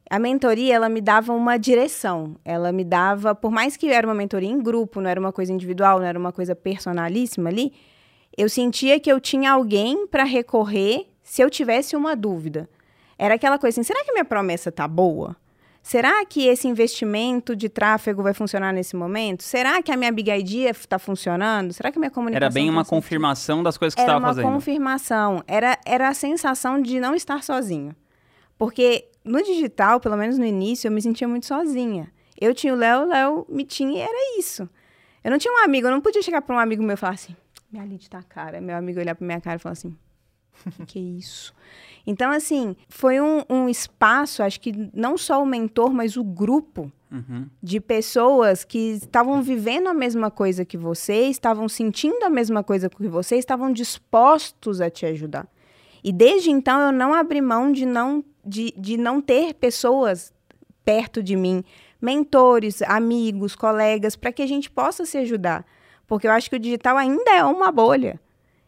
[0.10, 2.38] A mentoria, ela me dava uma direção.
[2.45, 5.52] Ela me dava, por mais que era uma mentoria em grupo, não era uma coisa
[5.52, 7.74] individual, não era uma coisa personalíssima ali,
[8.38, 12.69] eu sentia que eu tinha alguém para recorrer se eu tivesse uma dúvida.
[13.17, 15.36] Era aquela coisa assim: será que minha promessa tá boa?
[15.82, 19.43] Será que esse investimento de tráfego vai funcionar nesse momento?
[19.43, 21.73] Será que a minha Big Idea está funcionando?
[21.73, 22.95] Será que a minha comunicação Era bem tá uma sentido?
[22.95, 24.51] confirmação das coisas que você Era estava uma fazendo.
[24.51, 25.43] confirmação.
[25.47, 27.95] Era, era a sensação de não estar sozinho.
[28.58, 32.12] Porque no digital, pelo menos no início, eu me sentia muito sozinha.
[32.41, 34.67] Eu tinha o Léo, o Léo me tinha e era isso.
[35.23, 37.13] Eu não tinha um amigo, eu não podia chegar para um amigo meu e falar
[37.13, 37.36] assim,
[37.71, 38.60] minha lead tá cara.
[38.60, 39.95] Meu amigo olhar pra minha cara e falar assim,
[40.78, 41.54] que, que é isso?
[42.08, 46.91] Então, assim, foi um, um espaço, acho que não só o mentor, mas o grupo
[47.12, 47.48] Uhum.
[47.63, 52.89] de pessoas que estavam vivendo a mesma coisa que você, estavam sentindo a mesma coisa
[52.89, 55.48] que você, estavam dispostos a te ajudar.
[56.04, 60.34] E desde então eu não abri mão de não, de, de não ter pessoas
[60.84, 61.63] perto de mim,
[62.02, 65.65] mentores, amigos, colegas, para que a gente possa se ajudar.
[66.06, 68.20] Porque eu acho que o digital ainda é uma bolha.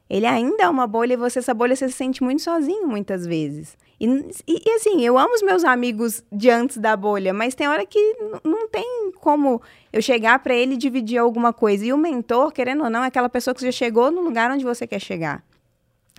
[0.10, 3.26] Ele ainda é uma bolha e você, essa bolha, você se sente muito sozinho muitas
[3.26, 3.78] vezes.
[4.00, 4.06] E,
[4.48, 7.86] e, e, assim, eu amo os meus amigos de antes da bolha, mas tem hora
[7.86, 11.86] que não tem como eu chegar para ele e dividir alguma coisa.
[11.86, 14.64] E o mentor, querendo ou não, é aquela pessoa que já chegou no lugar onde
[14.64, 15.44] você quer chegar.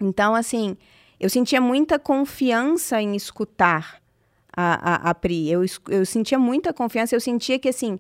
[0.02, 0.76] Então, assim,
[1.18, 4.02] eu sentia muita confiança em escutar
[4.54, 5.50] a, a, a Pri.
[5.50, 7.98] Eu, eu sentia muita confiança, eu sentia que, assim,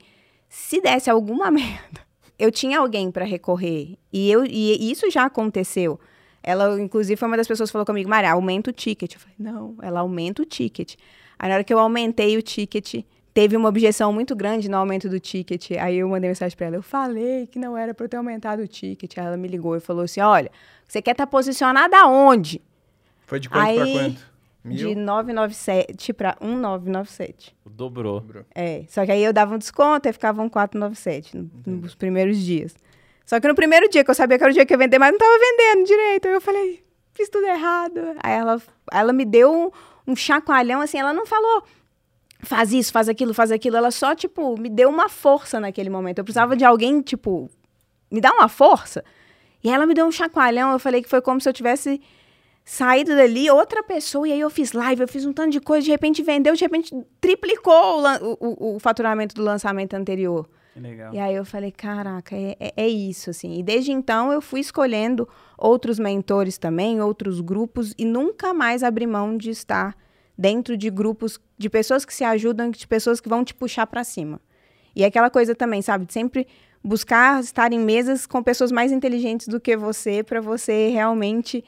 [0.48, 2.07] se desse alguma merda,
[2.38, 3.98] eu tinha alguém para recorrer.
[4.12, 5.98] E, eu, e isso já aconteceu.
[6.42, 9.14] Ela, inclusive, foi uma das pessoas que falou comigo, Maria, aumenta o ticket.
[9.14, 10.94] Eu falei, não, ela aumenta o ticket.
[11.38, 15.08] Aí, na hora que eu aumentei o ticket, teve uma objeção muito grande no aumento
[15.08, 15.72] do ticket.
[15.72, 18.62] Aí eu mandei mensagem para ela, eu falei que não era para eu ter aumentado
[18.62, 19.18] o ticket.
[19.18, 20.50] Aí ela me ligou e falou assim, olha,
[20.86, 22.60] você quer estar posicionada aonde?
[23.26, 24.16] Foi de quanto pra Aí,
[24.62, 24.76] quanto?
[24.76, 24.96] De Mil?
[25.04, 27.56] 997 para 1997.
[27.66, 28.24] Dobrou.
[28.54, 32.38] É, só que aí eu dava um desconto e ficava um 497 no- nos primeiros
[32.38, 32.74] dias.
[33.24, 34.84] Só que no primeiro dia, que eu sabia que era o dia que eu ia
[34.84, 36.26] vender, mas não tava vendendo direito.
[36.28, 38.00] Aí eu falei, fiz tudo errado.
[38.22, 39.52] Aí ela, ela me deu
[40.06, 41.62] um, um chacoalhão, assim, ela não falou,
[42.40, 43.76] faz isso, faz aquilo, faz aquilo.
[43.76, 46.18] Ela só, tipo, me deu uma força naquele momento.
[46.18, 47.50] Eu precisava de alguém, tipo,
[48.10, 49.04] me dar uma força.
[49.62, 52.00] E ela me deu um chacoalhão, eu falei que foi como se eu tivesse
[52.70, 55.84] saído dali, outra pessoa, e aí eu fiz live, eu fiz um tanto de coisa,
[55.86, 60.46] de repente vendeu, de repente triplicou o, o- o- faturamento do lançamento anterior.
[60.74, 61.14] Que legal.
[61.14, 63.58] E aí eu falei, caraca, é, é- é isso, assim.
[63.58, 65.26] E desde então eu fui escolhendo
[65.56, 69.96] outros mentores também, outros grupos, e nunca mais abri mão de estar
[70.36, 74.04] dentro de grupos de pessoas que se ajudam, de pessoas que vão te puxar para
[74.04, 74.38] cima.
[74.94, 76.46] E aquela coisa também, sabe, de sempre
[76.84, 81.64] buscar estar em mesas com pessoas mais inteligentes do que você, para você realmente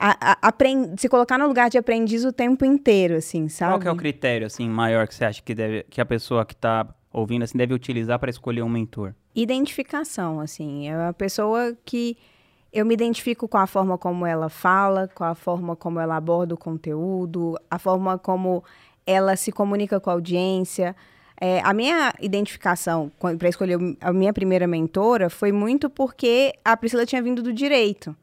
[0.00, 0.52] a- a-
[0.96, 3.72] se colocar no lugar de aprendiz o tempo inteiro, assim, sabe?
[3.72, 6.44] Qual que é o critério, assim, maior que você acha que, deve, que a pessoa
[6.44, 9.14] que tá ouvindo, assim, deve utilizar para escolher um mentor?
[9.32, 10.88] identificação, assim.
[10.88, 12.16] É uma pessoa que
[12.72, 16.54] eu me identifico com a forma como ela fala, com a forma como ela aborda
[16.54, 18.64] o conteúdo, a forma como
[19.06, 20.96] ela se comunica com a audiência.
[21.40, 27.06] É, a minha identificação para escolher a minha primeira mentora foi muito porque a Priscila
[27.06, 28.14] tinha vindo do direito.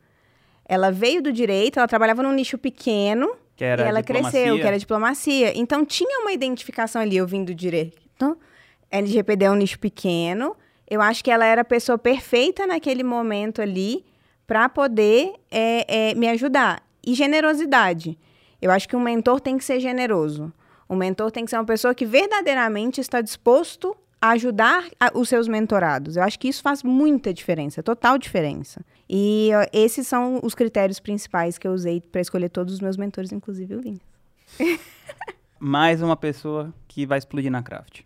[0.67, 4.31] Ela veio do direito, ela trabalhava num nicho pequeno, Que era e ela diplomacia?
[4.41, 5.57] cresceu, que era diplomacia.
[5.57, 8.37] Então tinha uma identificação ali, eu vim do direito.
[8.91, 10.55] LGPD é um nicho pequeno.
[10.89, 14.05] Eu acho que ela era a pessoa perfeita naquele momento ali
[14.45, 16.81] para poder é, é, me ajudar.
[17.05, 18.17] E generosidade.
[18.61, 20.51] Eu acho que um mentor tem que ser generoso.
[20.89, 25.27] Um mentor tem que ser uma pessoa que verdadeiramente está disposto a ajudar a- os
[25.29, 26.15] seus mentorados.
[26.15, 28.81] Eu acho que isso faz muita diferença, total diferença.
[29.09, 32.97] E ó, esses são os critérios principais que eu usei para escolher todos os meus
[32.97, 34.01] mentores, inclusive o Vinho.
[35.59, 38.01] Mais uma pessoa que vai explodir na craft.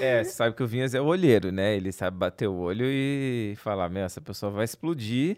[0.00, 1.76] É, você sabe que o Vinhas é o olheiro, né?
[1.76, 5.36] Ele sabe bater o olho e falar, meu, essa pessoa vai explodir.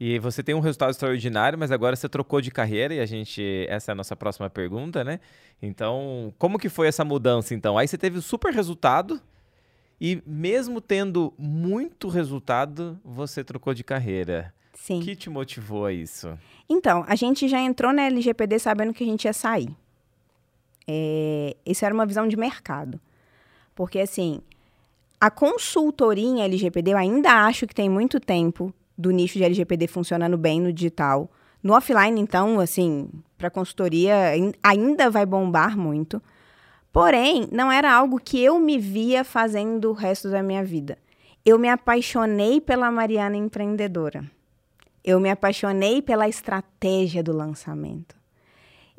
[0.00, 3.66] E você tem um resultado extraordinário, mas agora você trocou de carreira e a gente,
[3.68, 5.20] essa é a nossa próxima pergunta, né?
[5.60, 7.76] Então, como que foi essa mudança então?
[7.76, 9.20] Aí você teve o super resultado
[10.00, 14.54] e mesmo tendo muito resultado, você trocou de carreira.
[14.74, 15.00] Sim.
[15.00, 16.38] O que te motivou a isso?
[16.68, 19.68] Então, a gente já entrou na LGPD sabendo que a gente ia sair.
[20.88, 22.98] É, isso era uma visão de mercado.
[23.74, 24.40] Porque, assim,
[25.20, 29.86] a consultoria em LGPD, eu ainda acho que tem muito tempo do nicho de LGPD
[29.86, 31.30] funcionando bem no digital.
[31.62, 34.32] No offline, então, assim, para consultoria
[34.62, 36.22] ainda vai bombar muito.
[36.92, 40.98] Porém, não era algo que eu me via fazendo o resto da minha vida.
[41.44, 44.24] Eu me apaixonei pela Mariana empreendedora.
[45.02, 48.16] Eu me apaixonei pela estratégia do lançamento.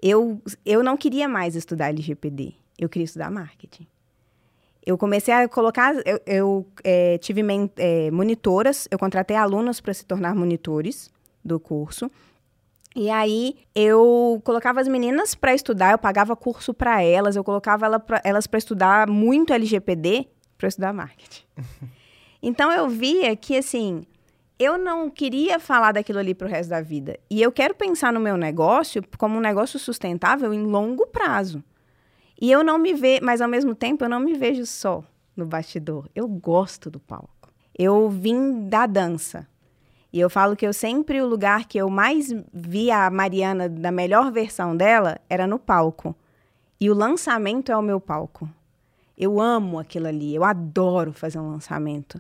[0.02, 2.54] Eu, eu não queria mais estudar LGPD.
[2.80, 3.86] Eu queria estudar marketing.
[4.84, 9.94] Eu comecei a colocar, eu, eu é, tive men, é, monitoras, eu contratei alunos para
[9.94, 11.12] se tornar monitores
[11.46, 12.10] do curso.
[12.96, 17.86] E aí eu colocava as meninas para estudar, eu pagava curso para elas, eu colocava
[17.86, 20.28] ela pra, elas para estudar muito LGPD
[20.58, 21.44] para estudar marketing.
[22.44, 24.06] então eu via que assim,
[24.60, 27.18] eu não queria falar daquilo ali para o resto da vida.
[27.30, 31.64] E eu quero pensar no meu negócio como um negócio sustentável em longo prazo.
[32.40, 35.04] E eu não me vejo, mas ao mesmo tempo eu não me vejo só
[35.36, 36.10] no bastidor.
[36.14, 37.50] Eu gosto do palco.
[37.78, 39.48] Eu vim da dança.
[40.14, 43.92] E eu falo que eu sempre o lugar que eu mais via a Mariana da
[43.92, 46.16] melhor versão dela era no palco.
[46.80, 48.50] E o lançamento é o meu palco.
[49.18, 52.20] Eu amo aquilo ali, eu adoro fazer um lançamento.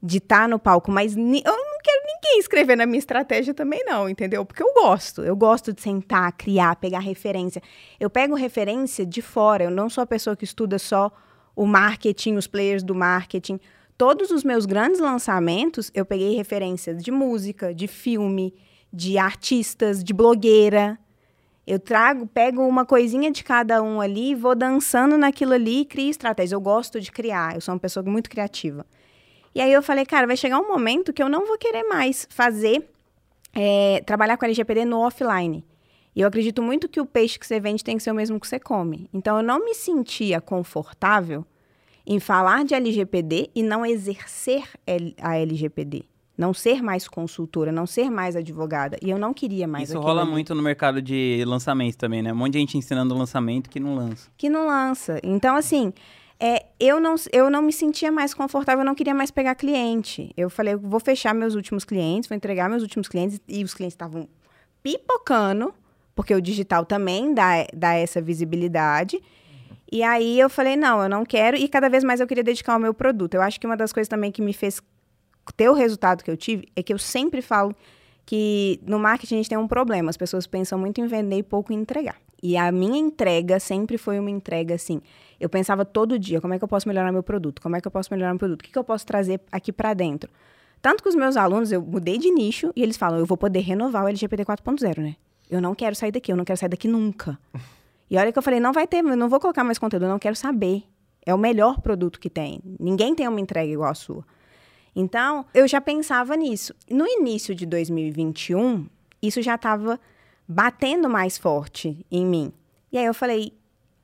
[0.00, 3.82] De estar tá no palco, mas eu não quero ninguém escrever na minha estratégia também
[3.84, 4.44] não, entendeu?
[4.44, 7.62] Porque eu gosto, eu gosto de sentar, criar, pegar referência.
[7.98, 11.10] Eu pego referência de fora, eu não sou a pessoa que estuda só
[11.56, 13.58] o marketing, os players do marketing
[13.96, 18.54] todos os meus grandes lançamentos, eu peguei referências de música, de filme,
[18.92, 20.98] de artistas, de blogueira.
[21.66, 26.10] Eu trago, pego uma coisinha de cada um ali, vou dançando naquilo ali e crio
[26.10, 26.52] estratégias.
[26.52, 28.84] Eu gosto de criar, eu sou uma pessoa muito criativa.
[29.54, 32.26] E aí eu falei, cara, vai chegar um momento que eu não vou querer mais
[32.28, 32.88] fazer,
[33.54, 35.64] é, trabalhar com LGPD no offline.
[36.14, 38.38] E eu acredito muito que o peixe que você vende tem que ser o mesmo
[38.38, 39.08] que você come.
[39.12, 41.46] Então eu não me sentia confortável
[42.06, 44.64] em falar de LGPD e não exercer
[45.20, 46.04] a LGPD.
[46.36, 48.98] Não ser mais consultora, não ser mais advogada.
[49.00, 50.30] E eu não queria mais Isso rola ali.
[50.32, 52.32] muito no mercado de lançamento também, né?
[52.32, 54.28] Um monte de gente ensinando lançamento que não lança.
[54.36, 55.20] Que não lança.
[55.22, 55.92] Então, assim,
[56.40, 60.32] é, eu, não, eu não me sentia mais confortável, eu não queria mais pegar cliente.
[60.36, 63.40] Eu falei, eu vou fechar meus últimos clientes, vou entregar meus últimos clientes.
[63.46, 64.28] E os clientes estavam
[64.82, 65.72] pipocando,
[66.16, 69.22] porque o digital também dá, dá essa visibilidade.
[69.94, 71.56] E aí eu falei, não, eu não quero.
[71.56, 73.34] E cada vez mais eu queria dedicar ao meu produto.
[73.34, 74.82] Eu acho que uma das coisas também que me fez
[75.56, 77.72] ter o resultado que eu tive é que eu sempre falo
[78.26, 80.10] que no marketing a gente tem um problema.
[80.10, 82.16] As pessoas pensam muito em vender e pouco em entregar.
[82.42, 85.00] E a minha entrega sempre foi uma entrega assim.
[85.38, 87.62] Eu pensava todo dia, como é que eu posso melhorar meu produto?
[87.62, 88.62] Como é que eu posso melhorar meu produto?
[88.62, 90.28] O que, que eu posso trazer aqui para dentro?
[90.82, 93.60] Tanto que os meus alunos, eu mudei de nicho e eles falam, eu vou poder
[93.60, 95.14] renovar o LGPD 4.0, né?
[95.48, 97.38] Eu não quero sair daqui, eu não quero sair daqui nunca.
[98.14, 100.20] E olha que eu falei, não vai ter, não vou colocar mais conteúdo, eu não
[100.20, 100.84] quero saber.
[101.26, 102.60] É o melhor produto que tem.
[102.78, 104.24] Ninguém tem uma entrega igual a sua.
[104.94, 106.72] Então, eu já pensava nisso.
[106.88, 108.86] No início de 2021,
[109.20, 109.98] isso já estava
[110.46, 112.52] batendo mais forte em mim.
[112.92, 113.52] E aí eu falei,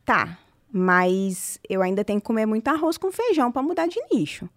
[0.04, 0.40] tá,
[0.72, 4.48] mas eu ainda tenho que comer muito arroz com feijão para mudar de nicho.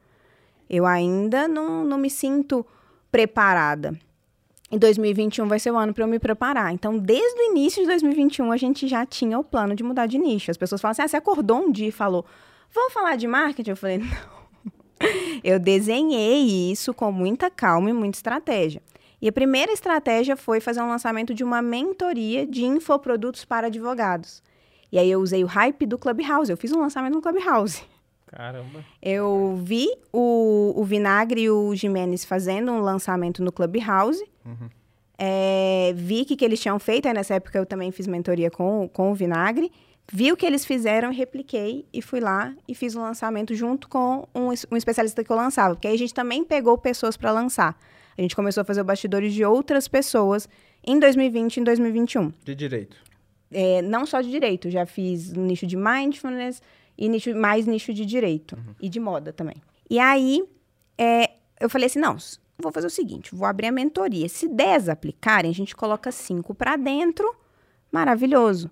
[0.67, 2.65] Eu ainda não, não me sinto
[3.11, 3.95] preparada.
[4.73, 6.73] Em 2021 vai ser o ano para eu me preparar.
[6.73, 10.17] Então, desde o início de 2021, a gente já tinha o plano de mudar de
[10.17, 10.49] nicho.
[10.49, 12.25] As pessoas falam assim: ah, você acordou um dia e falou,
[12.73, 13.69] vamos falar de marketing?
[13.69, 15.13] Eu falei: não.
[15.43, 18.81] Eu desenhei isso com muita calma e muita estratégia.
[19.21, 24.41] E a primeira estratégia foi fazer um lançamento de uma mentoria de infoprodutos para advogados.
[24.91, 26.49] E aí eu usei o hype do Clubhouse.
[26.49, 27.83] Eu fiz um lançamento no Clubhouse.
[28.35, 28.83] Caramba.
[29.01, 34.23] Eu vi o, o Vinagre e o Jimenez fazendo um lançamento no Clubhouse.
[34.43, 34.69] Uhum.
[35.17, 37.07] É, vi o que, que eles tinham feito.
[37.07, 39.71] Aí nessa época eu também fiz mentoria com, com o Vinagre.
[40.11, 44.27] Vi o que eles fizeram, repliquei e fui lá e fiz o lançamento junto com
[44.33, 45.75] um, um especialista que eu lançava.
[45.75, 47.77] Porque aí a gente também pegou pessoas para lançar.
[48.17, 50.49] A gente começou a fazer bastidores de outras pessoas
[50.85, 52.33] em 2020 e em 2021.
[52.43, 52.97] De direito?
[53.51, 54.69] É, não só de direito.
[54.69, 56.61] Já fiz no nicho de mindfulness,
[56.97, 58.75] e nicho, mais nicho de direito uhum.
[58.81, 59.55] e de moda também.
[59.89, 60.43] E aí,
[60.97, 62.17] é, eu falei assim, não,
[62.57, 64.27] vou fazer o seguinte, vou abrir a mentoria.
[64.29, 67.35] Se 10 aplicarem, a gente coloca 5 para dentro,
[67.91, 68.69] maravilhoso.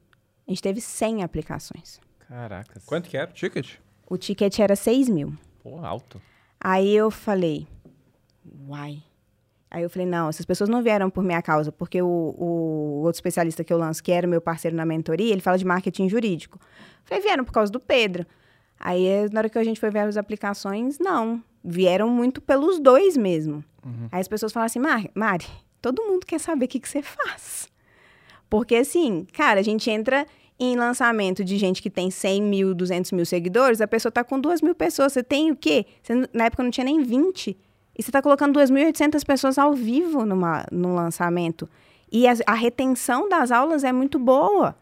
[0.47, 1.99] A gente teve 100 aplicações.
[2.27, 2.83] Caracas.
[2.85, 3.75] Quanto que era o ticket?
[4.09, 5.33] O ticket era 6 mil.
[5.61, 6.21] Pô, alto.
[6.59, 7.67] Aí eu falei,
[8.67, 9.03] uai,
[9.71, 13.15] Aí eu falei, não, essas pessoas não vieram por minha causa, porque o, o outro
[13.15, 16.59] especialista que eu lanço, que era meu parceiro na mentoria, ele fala de marketing jurídico.
[16.61, 18.25] Eu falei, vieram por causa do Pedro.
[18.77, 21.41] Aí, na hora que a gente foi ver as aplicações, não.
[21.63, 23.63] Vieram muito pelos dois mesmo.
[23.85, 24.09] Uhum.
[24.11, 25.47] Aí as pessoas falam assim, Mari, Mari,
[25.81, 27.69] todo mundo quer saber o que, que você faz.
[28.49, 30.27] Porque, assim, cara, a gente entra
[30.59, 34.37] em lançamento de gente que tem 100 mil, 200 mil seguidores, a pessoa tá com
[34.37, 35.13] 2 mil pessoas.
[35.13, 35.85] Você tem o quê?
[36.03, 37.57] Você, na época não tinha nem 20
[38.01, 41.69] E você está colocando 2.800 pessoas ao vivo numa, no lançamento.
[42.11, 44.75] E a, a retenção das aulas é muito boa.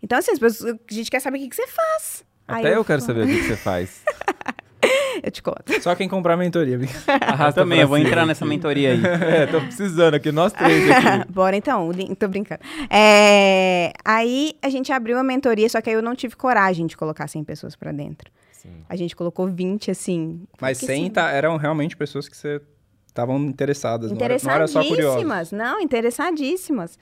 [0.00, 2.24] Então, assim, as pessoas, a gente quer saber o que, que você faz.
[2.46, 4.04] Aí Até eu, quero saber o que, que você faz.
[5.20, 5.82] Eu te conto.
[5.82, 6.78] Só quem comprar a mentoria.
[7.20, 9.00] Ah, também, pra eu vou entrar nessa mentoria aí.
[9.42, 11.32] é, tô precisando aqui, nós três aqui.
[11.32, 12.60] Bora então, tô brincando.
[12.90, 16.96] É, aí a gente abriu a mentoria, só que aí eu não tive coragem de
[16.96, 18.30] colocar 100 pessoas pra dentro.
[18.66, 18.84] Sim.
[18.88, 20.42] A gente colocou 20, assim.
[20.60, 22.60] Mas porque 100 se- tá- eram realmente pessoas que você
[23.06, 25.22] estavam interessadas, não era, não era só curiosas.
[25.22, 26.98] Interessadíssimas, não, interessadíssimas.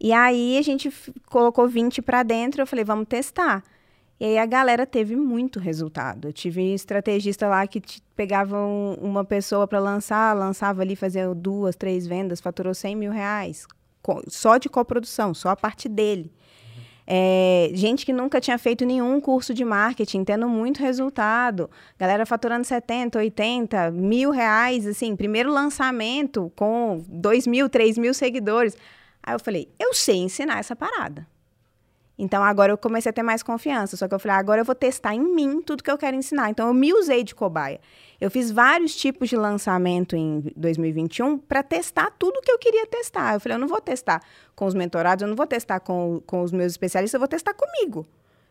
[0.00, 0.92] E aí a gente
[1.26, 3.62] colocou 20 pra dentro, eu falei, vamos testar.
[4.20, 6.28] E aí a galera teve muito resultado.
[6.28, 7.82] Eu tive estrategista lá que
[8.14, 13.12] pegava um- uma pessoa para lançar, lançava ali, fazia duas, três vendas, faturou 100 mil
[13.12, 13.66] reais.
[14.02, 16.30] co- Só de coprodução, só a parte dele.
[17.06, 21.70] É, gente que nunca tinha feito nenhum curso de marketing, tendo muito resultado.
[21.98, 28.76] Galera faturando 70, 80, mil reais, assim, primeiro lançamento com 2 mil, 3 mil seguidores.
[29.22, 31.26] Aí eu falei, eu sei ensinar essa parada.
[32.18, 33.96] Então agora eu comecei a ter mais confiança.
[33.96, 36.48] Só que eu falei, agora eu vou testar em mim tudo que eu quero ensinar.
[36.50, 37.80] Então eu me usei de cobaia.
[38.20, 43.34] Eu fiz vários tipos de lançamento em 2021 para testar tudo que eu queria testar.
[43.34, 44.22] Eu falei, eu não vou testar
[44.54, 47.54] com os mentorados, eu não vou testar com, com os meus especialistas, eu vou testar
[47.54, 48.06] comigo.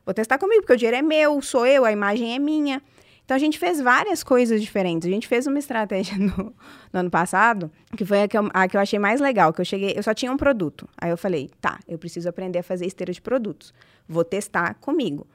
[0.06, 2.82] Vou testar comigo, porque o dinheiro é meu, sou eu, a imagem é minha.
[3.25, 5.07] Então a gente fez várias coisas diferentes.
[5.07, 6.53] A gente fez uma estratégia no,
[6.91, 9.62] no ano passado, que foi a que, eu, a que eu achei mais legal, que
[9.62, 10.88] eu cheguei, eu só tinha um produto.
[10.97, 13.73] Aí eu falei, tá, eu preciso aprender a fazer esteira de produtos.
[14.07, 15.25] Vou testar comigo.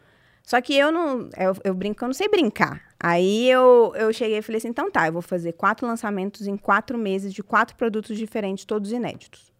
[0.42, 2.82] Só que eu não, eu, eu brinco, eu não sei brincar.
[2.98, 6.56] Aí eu, eu cheguei e falei assim, então tá, eu vou fazer quatro lançamentos em
[6.56, 9.52] quatro meses de quatro produtos diferentes, todos inéditos.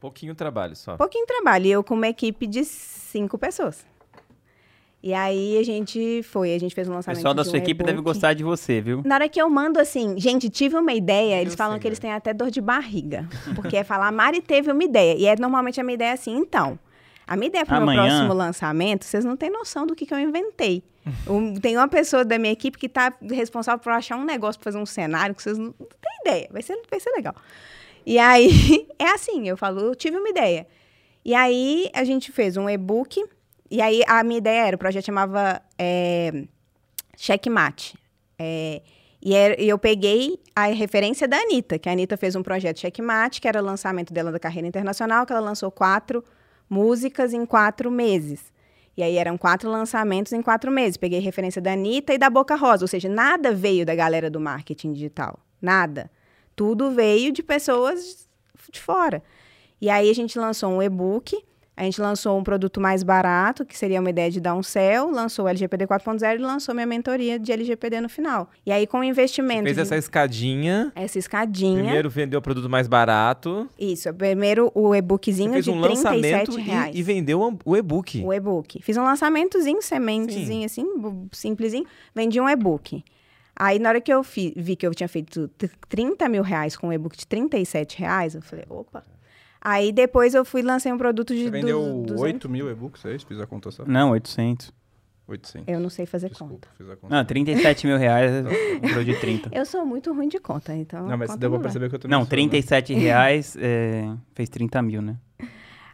[0.00, 0.96] Pouquinho trabalho só.
[0.96, 1.66] Pouquinho trabalho.
[1.66, 3.84] E eu com uma equipe de cinco pessoas.
[5.00, 7.50] E aí a gente foi, a gente fez um O lançamento pessoal da de um
[7.52, 9.00] sua equipe deve gostar de você, viu?
[9.04, 11.88] Na hora que eu mando assim, gente, tive uma ideia, eles Eu falam sei, que
[11.88, 12.02] eles né?
[12.08, 13.28] têm até dor de barriga.
[13.54, 15.14] Porque é falar, Mari teve uma ideia.
[15.16, 16.78] E é normalmente a minha ideia é assim, então.
[17.26, 20.12] A minha ideia para o meu próximo lançamento, vocês não têm noção do que, que
[20.12, 20.82] eu inventei.
[21.28, 24.72] Um- tem uma pessoa da minha equipe que está responsável por achar um negócio para
[24.72, 26.48] fazer um cenário que vocês não, não têm ideia.
[26.50, 27.34] Vai ser, vai ser legal.
[28.04, 30.66] E aí, é assim, eu falo, eu tive uma ideia.
[31.24, 33.24] E aí, a gente fez um e-book.
[33.70, 36.44] E aí, a minha ideia era, o projeto chamava é,
[37.16, 37.98] Checkmate.
[38.38, 38.82] É,
[39.20, 39.34] e
[39.68, 43.60] eu peguei a referência da Anitta, que a Anitta fez um projeto Checkmate, que era
[43.60, 46.24] o lançamento dela da carreira internacional, que ela lançou quatro
[46.70, 48.52] músicas em quatro meses.
[48.96, 50.96] E aí eram quatro lançamentos em quatro meses.
[50.96, 54.40] Peguei referência da Anitta e da Boca Rosa, ou seja, nada veio da galera do
[54.40, 55.38] marketing digital.
[55.60, 56.10] Nada.
[56.54, 58.28] Tudo veio de pessoas
[58.72, 59.22] de fora.
[59.80, 61.36] E aí a gente lançou um e-book,
[61.78, 65.10] a gente lançou um produto mais barato, que seria uma ideia de dar um céu,
[65.10, 68.50] lançou o LGPD 4.0 e lançou minha mentoria de LGPD no final.
[68.66, 70.90] E aí com o investimento Fez de- essa escadinha.
[70.94, 73.68] essa escadinha, Primeiro vendeu o produto mais barato.
[73.78, 76.94] isso, primeiro o Você e-bookzinho de um 37 lançamento reais.
[76.96, 78.22] e, e vendeu o e-book.
[78.24, 78.82] O e-book.
[78.82, 81.86] Fiz um lançamentozinho, sementezinho assim, bu- simplesinho.
[82.14, 83.04] Vendi um e-book.
[83.54, 86.88] Aí, na hora que eu vi que eu tinha feito t- 30 mil reais com
[86.88, 89.02] um e-book de 37 reais, eu falei, opa.
[89.68, 92.22] Aí, depois eu fui e lancei um produto de Você vendeu du- 200.
[92.22, 93.26] 8 mil e-books, é isso?
[93.26, 93.84] Fiz a conta só?
[93.86, 94.72] Não, 800.
[95.26, 95.68] 800.
[95.68, 96.68] Eu não sei fazer Desculpa, conta.
[96.78, 97.14] fiz a conta.
[97.14, 98.30] Não, 37 mil reais,
[98.80, 99.50] comprou de 30.
[99.52, 101.06] Eu sou muito ruim de conta, então.
[101.06, 102.30] Não, mas deu pra perceber que eu também Não, sou, né?
[102.30, 105.16] 37 reais é, fez 30 mil, né?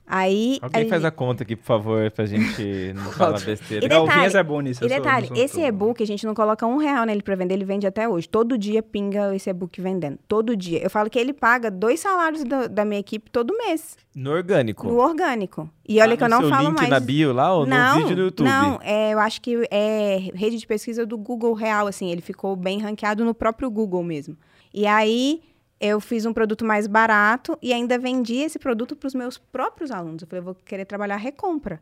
[0.06, 0.58] Aí.
[0.60, 3.84] Alguém aí- faz a conta aqui, por favor, pra gente não falar besteira.
[3.86, 4.84] E detalhe- é bom nisso.
[4.84, 7.64] E detalhe, sou esse e-book a gente não coloca um real nele pra vender, ele
[7.64, 8.28] vende até hoje.
[8.28, 10.18] Todo dia pinga esse e-book vendendo.
[10.28, 10.78] Todo dia.
[10.82, 13.96] Eu falo que ele paga dois salários do- da minha equipe todo mês.
[14.14, 14.86] No orgânico.
[14.86, 15.68] No orgânico.
[15.88, 16.88] E olha Tá que eu não seu falo link mais.
[16.90, 18.46] na bio lá ou não, no vídeo no YouTube?
[18.46, 22.54] Não, é, eu acho que é rede de pesquisa do Google Real, assim, ele ficou
[22.54, 24.36] bem ranqueado no próprio Google mesmo.
[24.72, 25.40] E aí
[25.84, 29.90] eu fiz um produto mais barato e ainda vendi esse produto para os meus próprios
[29.90, 30.22] alunos.
[30.22, 31.78] Eu falei, eu vou querer trabalhar recompra.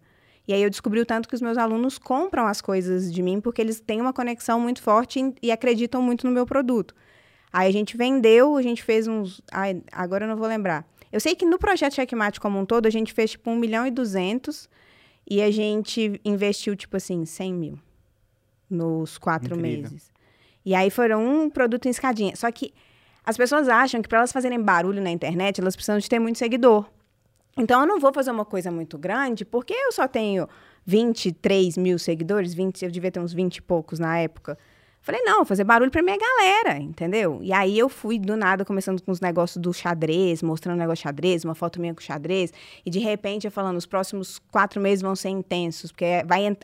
[0.47, 3.41] E aí eu descobri o tanto que os meus alunos compram as coisas de mim
[3.41, 6.97] porque eles têm uma conexão muito forte e acreditam muito no meu produto.
[7.53, 9.41] Aí a gente vendeu, a gente fez uns.
[9.53, 10.85] ai, agora eu não vou lembrar.
[11.12, 13.87] Eu sei que no projeto Checkmate como um todo, a gente fez tipo 1 milhão
[13.87, 14.69] e 200
[15.31, 17.79] e a gente investiu, tipo assim, 100 mil
[18.69, 19.83] nos quatro Incrível.
[19.83, 20.11] meses.
[20.65, 22.35] E aí foram um produto em escadinha.
[22.35, 22.75] Só que
[23.25, 26.38] as pessoas acham que para elas fazerem barulho na internet, elas precisam de ter muito
[26.38, 26.87] seguidor.
[27.56, 30.48] Então eu não vou fazer uma coisa muito grande, porque eu só tenho
[30.87, 34.58] 23 mil seguidores, 20, eu devia ter uns 20 e poucos na época.
[35.04, 37.40] Falei, não, fazer barulho pra minha galera, entendeu?
[37.42, 41.02] E aí eu fui do nada começando com os negócios do xadrez, mostrando um negócio
[41.02, 42.52] de xadrez, uma foto minha com xadrez,
[42.87, 46.56] e de repente eu falando, os próximos quatro meses vão ser intensos, porque vai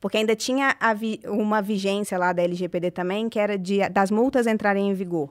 [0.00, 4.46] porque ainda tinha vi- uma vigência lá da LGPD também, que era de, das multas
[4.46, 5.28] entrarem em vigor.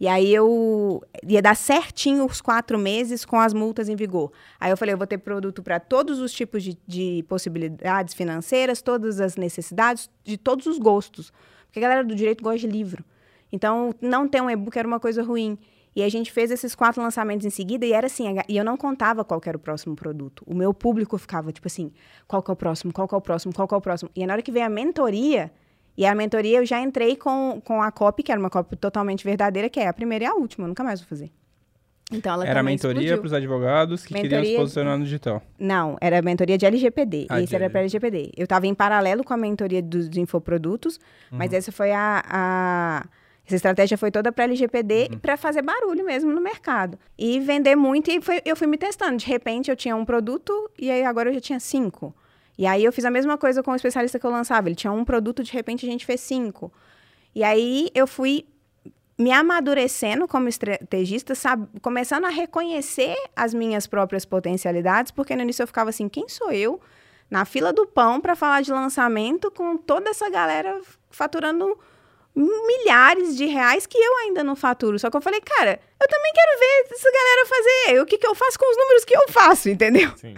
[0.00, 4.32] E aí eu ia dar certinho os quatro meses com as multas em vigor.
[4.58, 8.80] Aí eu falei, eu vou ter produto para todos os tipos de, de, possibilidades financeiras,
[8.80, 11.30] todas as necessidades, de todos os gostos.
[11.66, 13.04] Porque a galera do direito gosta de livro.
[13.52, 15.58] Então, não ter um e-book era uma coisa ruim.
[15.94, 18.78] E a gente fez esses quatro lançamentos em seguida e era assim, e eu não
[18.78, 20.42] contava qual era o próximo produto.
[20.46, 21.92] O meu público ficava tipo assim,
[22.26, 24.10] qual que é o próximo, qual que é o próximo, qual que é o próximo.
[24.14, 25.52] E na hora que veio a mentoria,
[26.00, 29.22] e a mentoria eu já entrei com, com a copy, que era uma copy totalmente
[29.22, 31.30] verdadeira, que é a primeira e a última, nunca mais vou fazer.
[32.10, 34.38] Então, ela era mentoria para os advogados que mentoria...
[34.38, 35.42] queriam se posicionar no digital.
[35.58, 37.26] Não, era mentoria de LGPD.
[37.28, 38.32] Ah, Esse era para LGPD.
[38.34, 40.96] Eu estava em paralelo com a mentoria dos infoprodutos,
[41.30, 41.36] uhum.
[41.36, 43.06] mas essa foi a, a
[43.46, 45.18] essa estratégia foi toda para LGPD uhum.
[45.18, 46.98] para fazer barulho mesmo no mercado.
[47.18, 49.18] E vender muito, e foi, eu fui me testando.
[49.18, 52.14] De repente eu tinha um produto e aí agora eu já tinha cinco.
[52.58, 54.68] E aí eu fiz a mesma coisa com o especialista que eu lançava.
[54.68, 56.72] Ele tinha um produto, de repente a gente fez cinco.
[57.34, 58.46] E aí eu fui
[59.18, 61.68] me amadurecendo como estrategista, sabe?
[61.82, 66.50] começando a reconhecer as minhas próprias potencialidades, porque no início eu ficava assim, quem sou
[66.50, 66.80] eu
[67.30, 70.80] na fila do pão para falar de lançamento com toda essa galera
[71.10, 71.78] faturando
[72.34, 74.98] milhares de reais que eu ainda não faturo.
[74.98, 78.00] Só que eu falei, cara, eu também quero ver essa galera fazer.
[78.00, 80.10] O que, que eu faço com os números que eu faço, entendeu?
[80.16, 80.34] Sim.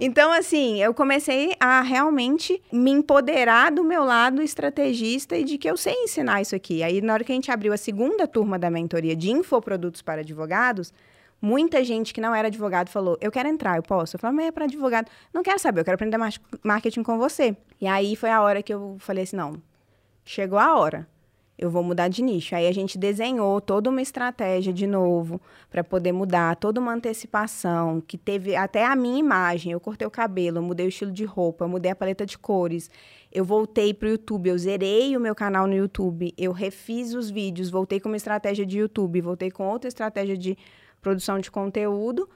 [0.00, 5.70] Então, assim, eu comecei a realmente me empoderar do meu lado estrategista e de que
[5.70, 6.82] eu sei ensinar isso aqui.
[6.82, 10.20] Aí, na hora que a gente abriu a segunda turma da mentoria de infoprodutos para
[10.20, 10.92] advogados,
[11.40, 14.16] muita gente que não era advogado falou: Eu quero entrar, eu posso?
[14.16, 15.08] Eu falei, mas é para advogado.
[15.32, 16.18] Não quero saber, eu quero aprender
[16.62, 17.56] marketing com você.
[17.80, 19.62] E aí foi a hora que eu falei assim: não,
[20.24, 21.06] chegou a hora
[21.58, 22.54] eu vou mudar de nicho.
[22.54, 25.40] Aí a gente desenhou toda uma estratégia de novo
[25.70, 29.72] para poder mudar, toda uma antecipação, que teve até a minha imagem.
[29.72, 32.90] Eu cortei o cabelo, mudei o estilo de roupa, mudei a paleta de cores.
[33.32, 37.30] Eu voltei para o YouTube, eu zerei o meu canal no YouTube, eu refiz os
[37.30, 40.56] vídeos, voltei com uma estratégia de YouTube, voltei com outra estratégia de
[41.00, 42.28] produção de conteúdo.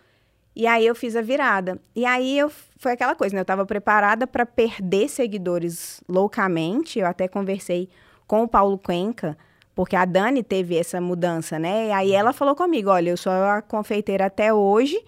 [0.54, 1.80] E aí eu fiz a virada.
[1.94, 3.40] E aí eu foi aquela coisa, né?
[3.40, 6.98] Eu estava preparada para perder seguidores loucamente.
[6.98, 7.88] Eu até conversei
[8.30, 9.36] com o Paulo Cuenca,
[9.74, 11.88] porque a Dani teve essa mudança, né?
[11.88, 15.02] E aí ela falou comigo: olha, eu sou a confeiteira até hoje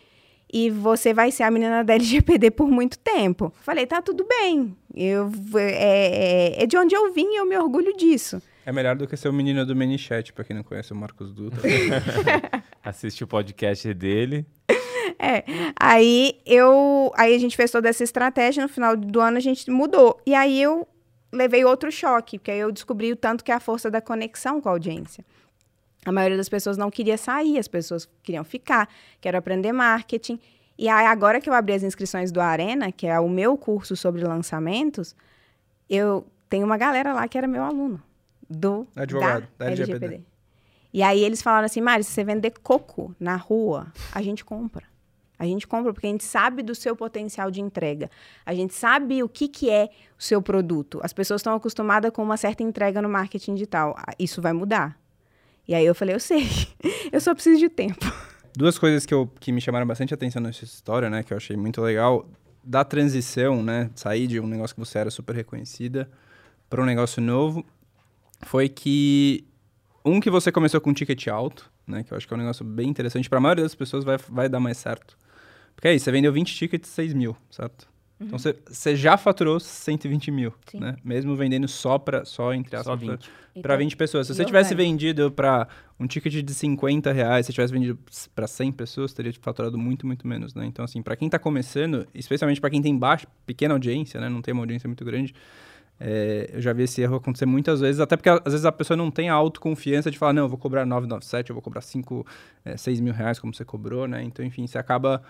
[0.52, 3.54] e você vai ser a menina da LGPD por muito tempo.
[3.60, 4.76] Falei, tá tudo bem.
[4.92, 8.42] Eu, é, é, é de onde eu vim e eu me orgulho disso.
[8.66, 11.32] É melhor do que ser o menino do Minichat, pra quem não conhece o Marcos
[11.32, 11.62] Dutra.
[12.82, 14.44] Assiste o podcast dele.
[15.16, 15.44] É.
[15.78, 17.12] Aí eu.
[17.16, 20.20] Aí a gente fez toda essa estratégia, no final do ano a gente mudou.
[20.26, 20.88] E aí eu
[21.32, 24.60] levei outro choque, porque aí eu descobri o tanto que é a força da conexão
[24.60, 25.24] com a audiência.
[26.04, 28.88] A maioria das pessoas não queria sair, as pessoas queriam ficar,
[29.20, 30.38] quero aprender marketing.
[30.76, 33.94] E aí, agora que eu abri as inscrições do Arena, que é o meu curso
[33.94, 35.14] sobre lançamentos,
[35.88, 38.02] eu tenho uma galera lá que era meu aluno
[38.48, 40.04] do Advogado, da, da LGPD.
[40.04, 40.32] LGPD.
[40.92, 44.91] E aí eles falaram assim, Mari, se você vender coco na rua, a gente compra.
[45.42, 48.08] A gente compra porque a gente sabe do seu potencial de entrega.
[48.46, 51.00] A gente sabe o que, que é o seu produto.
[51.02, 53.92] As pessoas estão acostumadas com uma certa entrega no marketing digital.
[53.98, 54.96] Ah, isso vai mudar.
[55.66, 56.46] E aí eu falei, eu sei,
[57.10, 58.06] eu só preciso de tempo.
[58.56, 61.56] Duas coisas que, eu, que me chamaram bastante atenção nessa história, né, que eu achei
[61.56, 62.24] muito legal,
[62.62, 66.08] da transição, né, sair de um negócio que você era super reconhecida
[66.70, 67.66] para um negócio novo,
[68.42, 69.44] foi que
[70.04, 72.40] um que você começou com um ticket alto, né, que eu acho que é um
[72.40, 75.20] negócio bem interessante, para a maioria das pessoas vai, vai dar mais certo.
[75.74, 77.88] Porque é isso, você vendeu 20 tickets, 6 mil, certo?
[78.20, 78.26] Uhum.
[78.26, 80.80] Então você, você já faturou 120 mil, Sim.
[80.80, 80.96] né?
[81.04, 83.30] Mesmo vendendo só para só entre as 20.
[83.60, 84.26] Para 20 pessoas.
[84.26, 85.68] Se você tivesse vendido para
[86.00, 87.98] um ticket de 50 reais, se tivesse vendido
[88.34, 90.64] para 100 pessoas, teria faturado muito, muito menos, né?
[90.64, 94.28] Então, assim, para quem está começando, especialmente para quem tem baixa, pequena audiência, né?
[94.28, 95.34] Não tem uma audiência muito grande,
[96.04, 98.96] é, eu já vi esse erro acontecer muitas vezes, até porque às vezes a pessoa
[98.96, 102.26] não tem a autoconfiança de falar, não, eu vou cobrar 997, eu vou cobrar 5,
[102.64, 104.22] é, 6 mil reais, como você cobrou, né?
[104.22, 105.22] Então, enfim, você acaba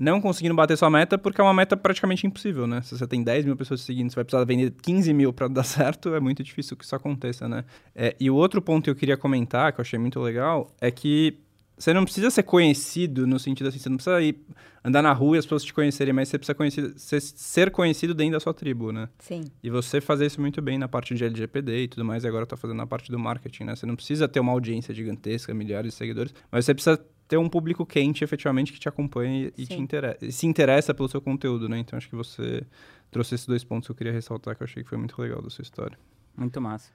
[0.00, 2.80] não conseguindo bater sua meta porque é uma meta praticamente impossível, né?
[2.80, 5.62] Se você tem 10 mil pessoas seguindo, você vai precisar vender 15 mil para dar
[5.62, 7.64] certo, é muito difícil que isso aconteça, né?
[7.94, 10.90] É, e o outro ponto que eu queria comentar, que eu achei muito legal, é
[10.90, 11.38] que
[11.76, 14.38] você não precisa ser conhecido no sentido assim, você não precisa ir
[14.82, 18.32] andar na rua e as pessoas te conhecerem, mas você precisa conhecer, ser conhecido dentro
[18.32, 19.08] da sua tribo, né?
[19.18, 19.44] Sim.
[19.62, 22.46] E você fazer isso muito bem na parte de LGPD e tudo mais, e agora
[22.46, 23.76] tá fazendo na parte do marketing, né?
[23.76, 26.98] Você não precisa ter uma audiência gigantesca, milhares de seguidores, mas você precisa
[27.30, 31.20] ter um público quente, efetivamente, que te acompanha e te interessa, se interessa pelo seu
[31.20, 31.78] conteúdo, né?
[31.78, 32.66] Então, acho que você
[33.08, 35.40] trouxe esses dois pontos que eu queria ressaltar, que eu achei que foi muito legal
[35.40, 35.96] da sua história.
[36.36, 36.90] Muito massa.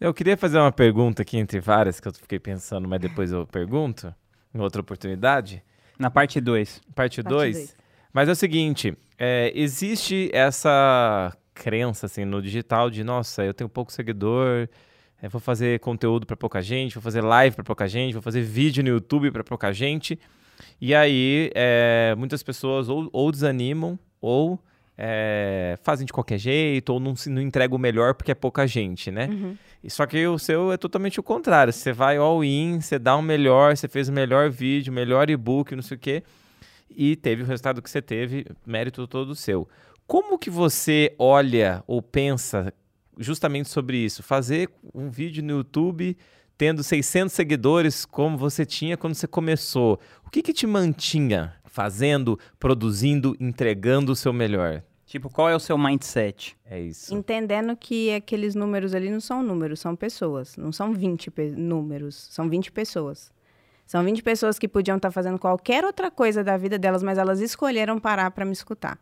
[0.00, 3.46] Eu queria fazer uma pergunta aqui entre várias que eu fiquei pensando, mas depois eu
[3.46, 4.12] pergunto,
[4.52, 5.62] em outra oportunidade.
[5.96, 6.82] Na parte 2.
[6.92, 7.76] Parte 2.
[8.12, 13.70] Mas é o seguinte, é, existe essa crença assim no digital de, nossa, eu tenho
[13.70, 14.68] pouco seguidor,
[15.20, 18.42] é, vou fazer conteúdo para pouca gente, vou fazer live para pouca gente, vou fazer
[18.42, 20.18] vídeo no YouTube para pouca gente.
[20.80, 24.58] E aí, é, muitas pessoas ou, ou desanimam ou
[24.96, 28.66] é, fazem de qualquer jeito ou não, se, não entregam o melhor porque é pouca
[28.66, 29.26] gente, né?
[29.26, 29.56] Uhum.
[29.88, 31.72] Só que o seu é totalmente o contrário.
[31.72, 35.30] Você vai all in, você dá o melhor, você fez o melhor vídeo, o melhor
[35.30, 36.22] e-book, não sei o quê.
[36.90, 39.68] E teve o resultado que você teve, mérito todo seu.
[40.06, 42.72] Como que você olha ou pensa
[43.18, 44.22] justamente sobre isso?
[44.22, 46.16] Fazer um vídeo no YouTube
[46.58, 50.00] tendo 600 seguidores como você tinha quando você começou.
[50.24, 54.82] O que que te mantinha fazendo, produzindo, entregando o seu melhor?
[55.04, 56.56] Tipo, qual é o seu mindset?
[56.64, 57.14] É isso.
[57.14, 60.56] Entendendo que aqueles números ali não são números, são pessoas.
[60.56, 63.30] Não são 20 pe- números, são 20 pessoas.
[63.86, 67.40] São 20 pessoas que podiam estar fazendo qualquer outra coisa da vida delas, mas elas
[67.40, 68.98] escolheram parar para me escutar.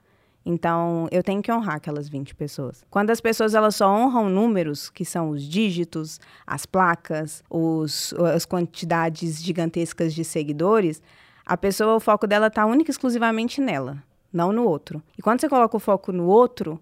[0.47, 2.84] Então, eu tenho que honrar aquelas 20 pessoas.
[2.90, 8.45] Quando as pessoas elas só honram números, que são os dígitos, as placas, os, as
[8.45, 11.01] quantidades gigantescas de seguidores,
[11.47, 15.03] a pessoa, o foco dela está única e exclusivamente nela, não no outro.
[15.16, 16.80] E quando você coloca o foco no outro,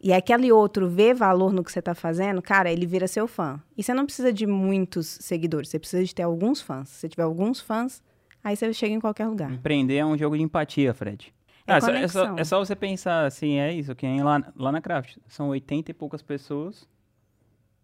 [0.00, 3.60] e aquele outro vê valor no que você está fazendo, cara, ele vira seu fã.
[3.76, 6.88] E você não precisa de muitos seguidores, você precisa de ter alguns fãs.
[6.88, 8.02] Se você tiver alguns fãs,
[8.44, 9.50] aí você chega em qualquer lugar.
[9.50, 11.34] Empreender é um jogo de empatia, Fred.
[11.68, 12.38] É Ah, só- é, só, conexão.
[12.38, 15.16] é só você pensar assim, é isso, que lá, lá na Craft.
[15.28, 16.88] São 80 e poucas pessoas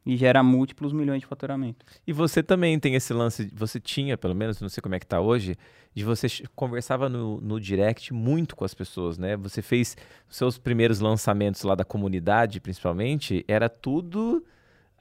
[0.06, 1.84] e gera múltiplos milhões de faturamento.
[2.06, 5.06] E você também tem esse lance, você tinha, pelo menos, não sei como é que
[5.06, 5.56] tá hoje,
[5.94, 9.36] de você conversava no, no direct muito com as pessoas, né?
[9.36, 9.96] Você fez
[10.28, 14.44] os seus primeiros lançamentos lá da comunidade, principalmente, era tudo.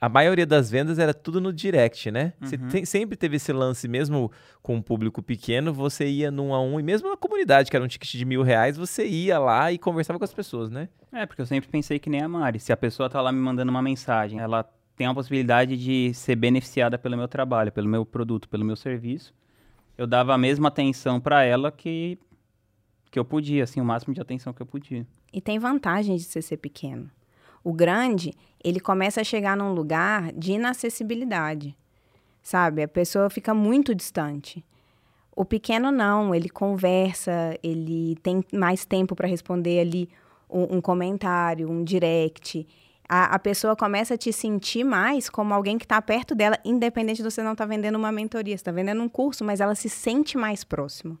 [0.00, 2.34] A maioria das vendas era tudo no direct, né?
[2.40, 2.68] Você Uhum.
[2.68, 4.30] tem- sempre teve esse lance, mesmo
[4.62, 7.84] com um público pequeno, você ia num a um, e mesmo na comunidade, que era
[7.84, 10.88] um ticket de mil reais, você ia lá e conversava com as pessoas, né?
[11.12, 12.60] É, porque eu sempre pensei que nem a Mari.
[12.60, 14.64] Se a pessoa tá lá me mandando uma mensagem, ela
[14.96, 19.32] tem a possibilidade de ser beneficiada pelo meu trabalho, pelo meu produto, pelo meu serviço.
[19.96, 22.18] Eu dava a mesma atenção pra ela que
[23.10, 25.06] que eu podia, assim, o máximo de atenção que eu podia.
[25.32, 27.08] E tem vantagem de você ser pequeno.
[27.64, 31.74] O grande, ele começa a chegar num lugar de inacessibilidade.
[32.42, 32.82] Sabe?
[32.82, 34.62] A pessoa fica muito distante.
[35.34, 40.08] O pequeno não, ele conversa, ele tem mais tempo para responder ali
[40.48, 42.66] um, um comentário, um direct.
[43.08, 47.16] A, a pessoa começa a te sentir mais como alguém que está perto dela, independente
[47.16, 49.88] de você não estar vendendo uma mentoria, você está vendendo um curso, mas ela se
[49.88, 51.18] sente mais próximo.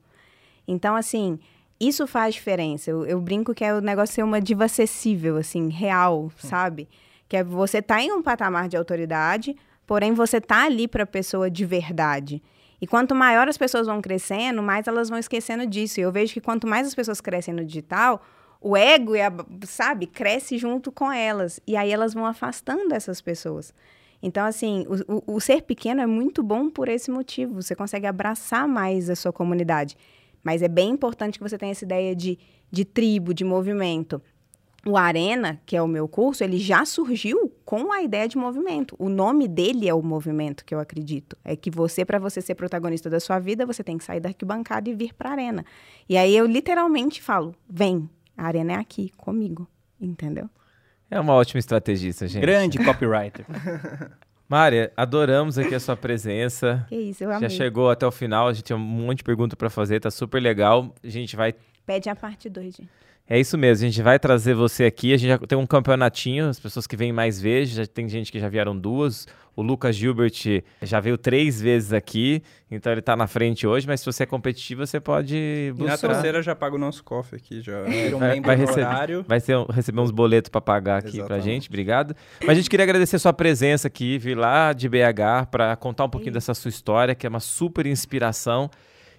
[0.66, 1.38] Então, assim,
[1.80, 2.90] isso faz diferença.
[2.90, 6.88] Eu, eu brinco que é o negócio ser uma diva acessível, assim, real, sabe?
[7.28, 9.56] Que é você tá em um patamar de autoridade,
[9.86, 12.42] porém você tá ali para a pessoa de verdade.
[12.80, 16.00] E quanto maior as pessoas vão crescendo, mais elas vão esquecendo disso.
[16.00, 18.22] E eu vejo que quanto mais as pessoas crescem no digital,
[18.60, 19.32] o ego, e a,
[19.66, 21.60] sabe, cresce junto com elas.
[21.66, 23.74] E aí elas vão afastando essas pessoas.
[24.22, 27.60] Então, assim, o, o, o ser pequeno é muito bom por esse motivo.
[27.60, 29.96] Você consegue abraçar mais a sua comunidade.
[30.44, 32.38] Mas é bem importante que você tenha essa ideia de,
[32.70, 34.22] de tribo, de movimento.
[34.86, 38.94] O Arena, que é o meu curso, ele já surgiu com a ideia de movimento.
[38.98, 41.38] O nome dele é o movimento, que eu acredito.
[41.42, 44.28] É que você, para você ser protagonista da sua vida, você tem que sair da
[44.28, 45.64] arquibancada e vir para a arena.
[46.06, 49.66] E aí eu literalmente falo: vem, a arena é aqui, comigo.
[49.98, 50.50] Entendeu?
[51.10, 52.42] É uma ótima estrategista, gente.
[52.42, 53.46] Grande copywriter.
[54.48, 56.84] Mária, adoramos aqui a sua presença.
[56.88, 57.50] Que isso, eu Já amei.
[57.50, 60.40] chegou até o final, a gente tem um monte de pergunta para fazer, tá super
[60.40, 60.94] legal.
[61.02, 61.54] A gente vai
[61.86, 62.88] Pede a parte 2, gente.
[63.28, 65.14] É isso mesmo, a gente vai trazer você aqui.
[65.14, 68.30] A gente já tem um campeonatinho, as pessoas que vêm mais vezes, já tem gente
[68.30, 69.26] que já vieram duas.
[69.56, 70.32] O Lucas Gilbert
[70.82, 74.26] já veio três vezes aqui, então ele tá na frente hoje, mas se você é
[74.26, 76.08] competitivo, você pode E na buscar.
[76.08, 79.22] terceira já paga o nosso cofre aqui, já vira um vai- vai receber.
[79.26, 81.44] Vai ser receber uns boletos para pagar aqui pra Exatamente.
[81.44, 82.16] gente, obrigado.
[82.40, 86.10] Mas a gente queria agradecer sua presença aqui, vir lá de BH para contar um
[86.10, 86.34] pouquinho Sim.
[86.34, 88.68] dessa sua história, que é uma super inspiração.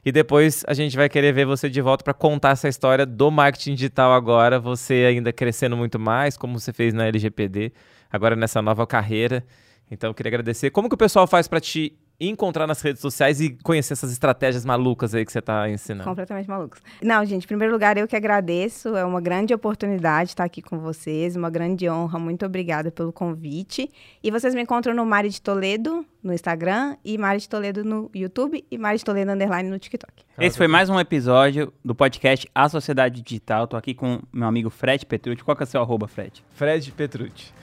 [0.05, 3.31] E depois a gente vai querer ver você de volta para contar essa história do
[3.31, 7.73] marketing digital agora, você ainda crescendo muito mais, como você fez na LGPD,
[8.11, 9.43] agora nessa nova carreira.
[9.89, 10.69] Então eu queria agradecer.
[10.69, 14.65] Como que o pessoal faz para te encontrar nas redes sociais e conhecer essas estratégias
[14.65, 16.07] malucas aí que você tá ensinando?
[16.07, 16.81] Completamente malucos.
[17.01, 18.95] Não, gente, em primeiro lugar, eu que agradeço.
[18.95, 22.17] É uma grande oportunidade estar aqui com vocês, uma grande honra.
[22.17, 23.89] Muito obrigada pelo convite.
[24.23, 28.09] E vocês me encontram no Mari de Toledo no Instagram e Mari de Toledo no
[28.13, 30.11] YouTube e Mari de Toledo Underline no TikTok.
[30.39, 33.67] Esse foi mais um episódio do podcast A Sociedade Digital.
[33.67, 35.43] Tô aqui com meu amigo Fred Petrucci.
[35.43, 36.43] Qual que é o seu arroba, Fred?
[36.55, 37.53] Fred Petrucci.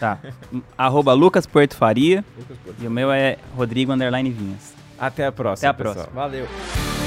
[0.00, 0.18] Tá.
[0.78, 2.24] arroba Lucas Porto Faria.
[2.80, 4.72] E o meu é Rodrigo Underline Vinhas.
[4.98, 5.70] Até a próxima.
[5.70, 5.94] Até a pessoal.
[6.06, 6.20] próxima.
[6.22, 6.99] Valeu.